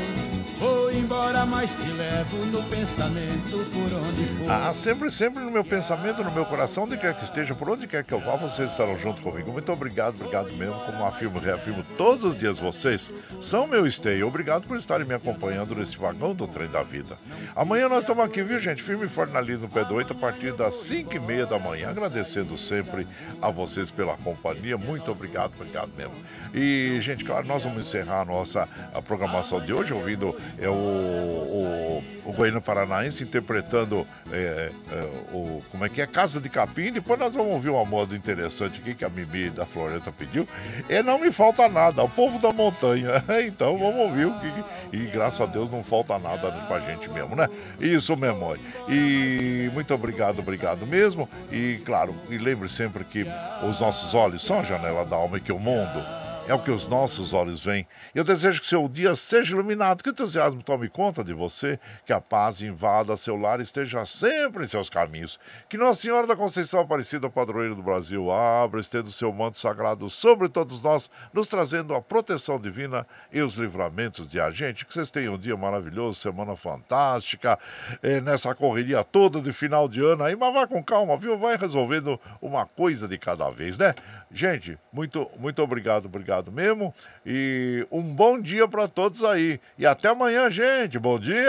[0.57, 4.34] Vou embora, mas te levo no pensamento por onde.
[4.47, 7.87] Ah, sempre, sempre no meu pensamento, no meu coração, onde quer que esteja, por onde
[7.87, 9.51] quer que eu vá, vocês estarão junto comigo.
[9.51, 13.09] Muito obrigado, obrigado mesmo, como afirmo, reafirmo todos os dias, vocês
[13.41, 14.27] são meu esteio.
[14.27, 17.17] Obrigado por estarem me acompanhando nesse vagão do trem da vida.
[17.55, 18.83] Amanhã nós estamos aqui, viu, gente?
[18.83, 21.57] Firme e forte na linha pé do 8, a partir das 5 e meia da
[21.57, 21.89] manhã.
[21.89, 23.07] Agradecendo sempre
[23.41, 24.77] a vocês pela companhia.
[24.77, 26.13] Muito obrigado, obrigado mesmo.
[26.53, 30.71] E, gente, claro, nós vamos encerrar a nossa a programação de hoje ouvindo é, o,
[30.71, 34.05] o, o Goiano Paranaense interpretando
[34.35, 35.03] é, é,
[35.33, 36.07] o, como é que é?
[36.07, 36.91] Casa de Capim.
[36.91, 40.47] Depois nós vamos ouvir uma moda interessante aqui que a Mimi da Floresta pediu.
[40.89, 43.23] E não me falta nada, o povo da montanha.
[43.45, 44.97] Então vamos ouvir o que.
[44.97, 47.47] E graças a Deus não falta nada pra gente mesmo, né?
[47.79, 48.59] Isso olha.
[48.89, 51.29] E muito obrigado, obrigado mesmo.
[51.51, 53.25] E claro, e lembre sempre que
[53.67, 56.69] os nossos olhos são a janela da alma e que o mundo é o que
[56.69, 57.87] os nossos olhos veem.
[58.13, 62.13] Eu desejo que seu dia seja iluminado, que o entusiasmo tome conta de você, que
[62.13, 65.39] a paz invada seu lar e esteja sempre em seus caminhos.
[65.67, 70.07] Que Nossa Senhora da Conceição Aparecida, padroeira do Brasil, abra, estenda o seu manto sagrado
[70.07, 74.85] sobre todos nós, nos trazendo a proteção divina e os livramentos de a gente.
[74.85, 77.57] Que vocês tenham um dia maravilhoso, semana fantástica,
[78.03, 81.39] eh, nessa correria toda de final de ano aí, mas vá com calma, viu?
[81.39, 83.95] Vai resolvendo uma coisa de cada vez, né?
[84.31, 86.93] Gente, muito, muito obrigado, obrigado mesmo.
[87.25, 89.59] E um bom dia para todos aí.
[89.77, 90.99] E até amanhã, gente.
[90.99, 91.43] Bom dia!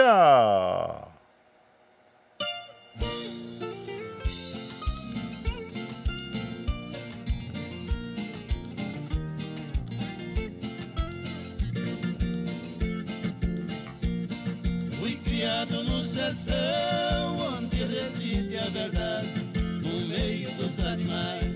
[14.99, 19.33] Fui criado no sertão, onde reside a verdade,
[19.81, 21.47] no meio dos animais,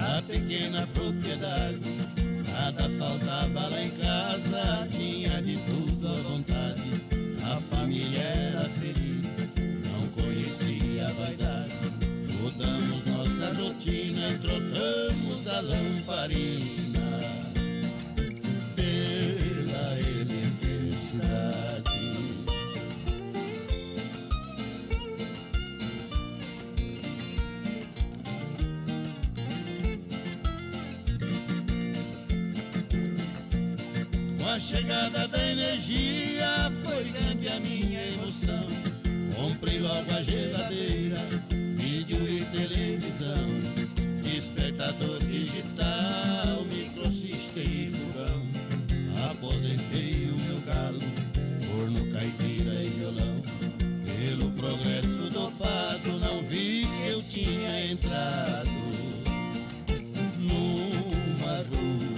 [0.00, 2.07] a pequena propriedade.
[2.68, 6.90] Nada faltava lá em casa, tinha de tudo à vontade.
[7.42, 9.26] A família era feliz,
[9.90, 11.72] não conhecia a vaidade.
[12.42, 16.87] Mudamos nossa rotina e trocamos a lamparina
[34.60, 38.66] chegada da energia foi grande a minha emoção.
[39.36, 41.18] Comprei logo a geladeira,
[41.76, 43.46] vídeo e televisão,
[44.22, 48.48] despertador digital, microsystem e fogão.
[49.30, 51.00] Aposentei o meu galo,
[51.62, 53.42] forno, caipira e violão.
[54.04, 58.70] Pelo progresso dopado, não vi que eu tinha entrado
[60.38, 62.17] numa rua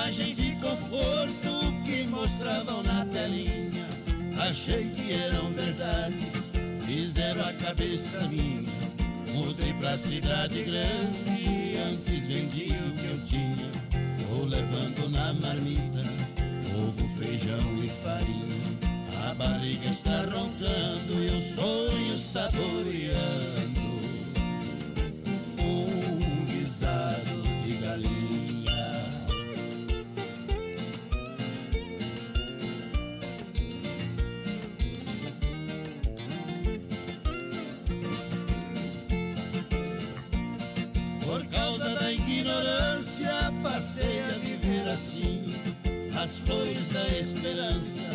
[0.00, 3.86] imagens de conforto que mostravam na telinha,
[4.38, 6.50] achei que eram verdades,
[6.86, 8.70] fizeram a cabeça minha.
[9.34, 13.70] Mudei pra cidade grande, antes vendi o que eu tinha.
[14.28, 16.02] Vou levando na marmita,
[16.74, 19.28] ovo, feijão e farinha.
[19.28, 23.69] A barriga está roncando e o sonho saboreando.
[42.50, 45.54] Ignorância, passei a viver assim.
[46.20, 48.06] As flores da esperança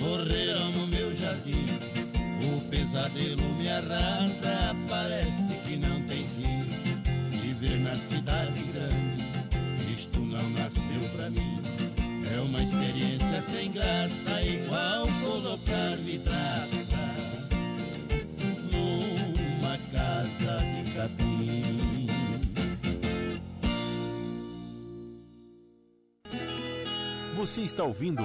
[0.00, 1.64] morreram no meu jardim.
[2.44, 6.62] O pesadelo me arrasa, parece que não tem fim.
[7.40, 11.60] Viver na cidade grande, isto não nasceu pra mim.
[12.36, 16.98] É uma experiência sem graça, igual colocar vidraça
[18.70, 21.77] numa casa de capim.
[27.38, 28.24] Você está ouvindo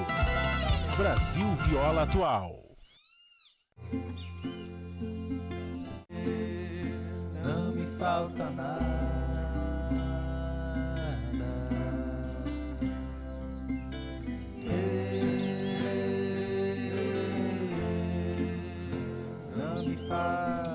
[0.97, 2.75] Brasil Viola Atual.
[7.43, 8.79] Não me falta nada.
[19.55, 20.73] Não me falta.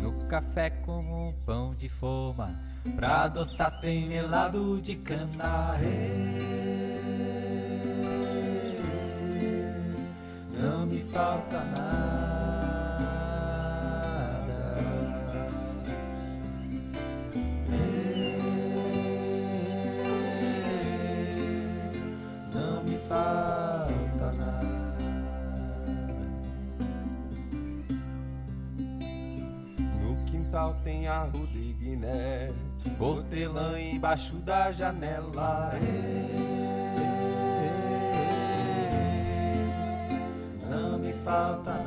[0.00, 0.70] No café
[1.44, 2.54] pão de forma,
[2.96, 5.78] pra adoçar tem melado de cana.
[10.58, 12.33] Não me falta nada.
[31.04, 32.50] Tem arruda guiné,
[32.98, 35.72] Hortelã embaixo da janela.
[40.70, 41.83] Não me falta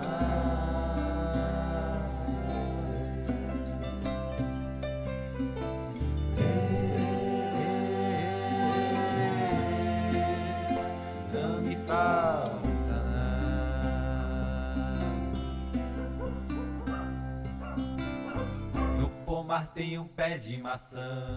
[20.27, 21.35] pé de maçã.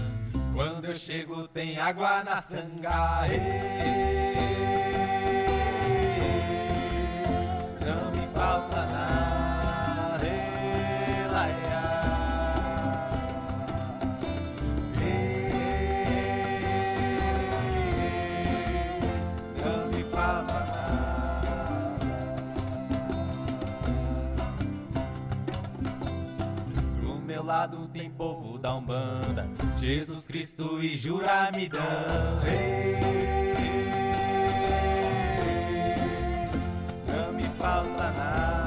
[0.52, 3.22] Quando eu chego tem água na sanga.
[4.74, 4.79] Não
[28.08, 29.46] povo da Umbanda,
[29.76, 31.80] Jesus Cristo e Juramidã.
[37.08, 38.59] Não me falta nada.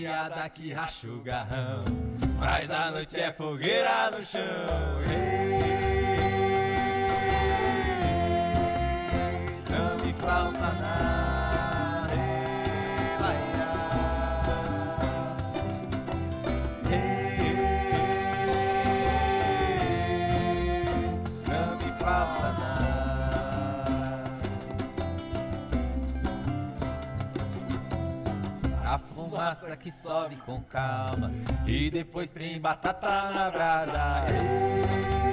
[0.00, 1.84] A geada que racha o garrão,
[2.38, 4.40] mas a noite é fogueira no chão.
[9.68, 11.19] Não me falta nada.
[29.30, 31.30] A fumaça que sobe com calma
[31.64, 34.24] e depois tem batata na brasa.
[35.24, 35.29] Não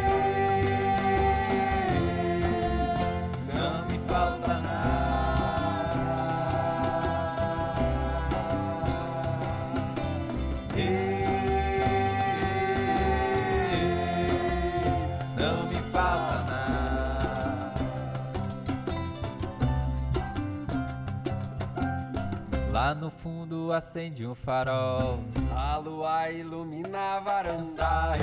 [22.95, 25.19] No fundo acende um farol.
[25.53, 28.15] A lua ilumina a varanda.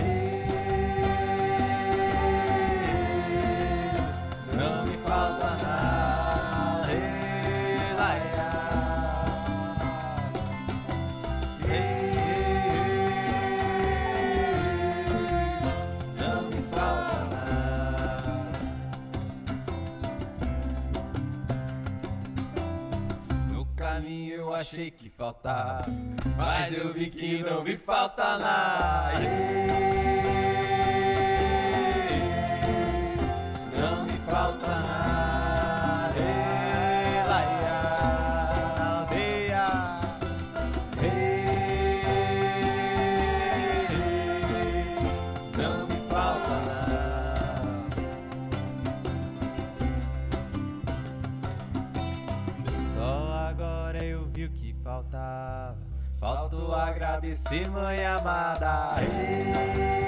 [4.57, 5.94] Não me falta nada.
[24.65, 25.85] Achei que faltava,
[26.39, 29.21] mas eu vi que não me falta nada.
[29.21, 30.44] Não
[57.25, 58.97] agradecer, mãe amada.
[59.01, 60.04] Não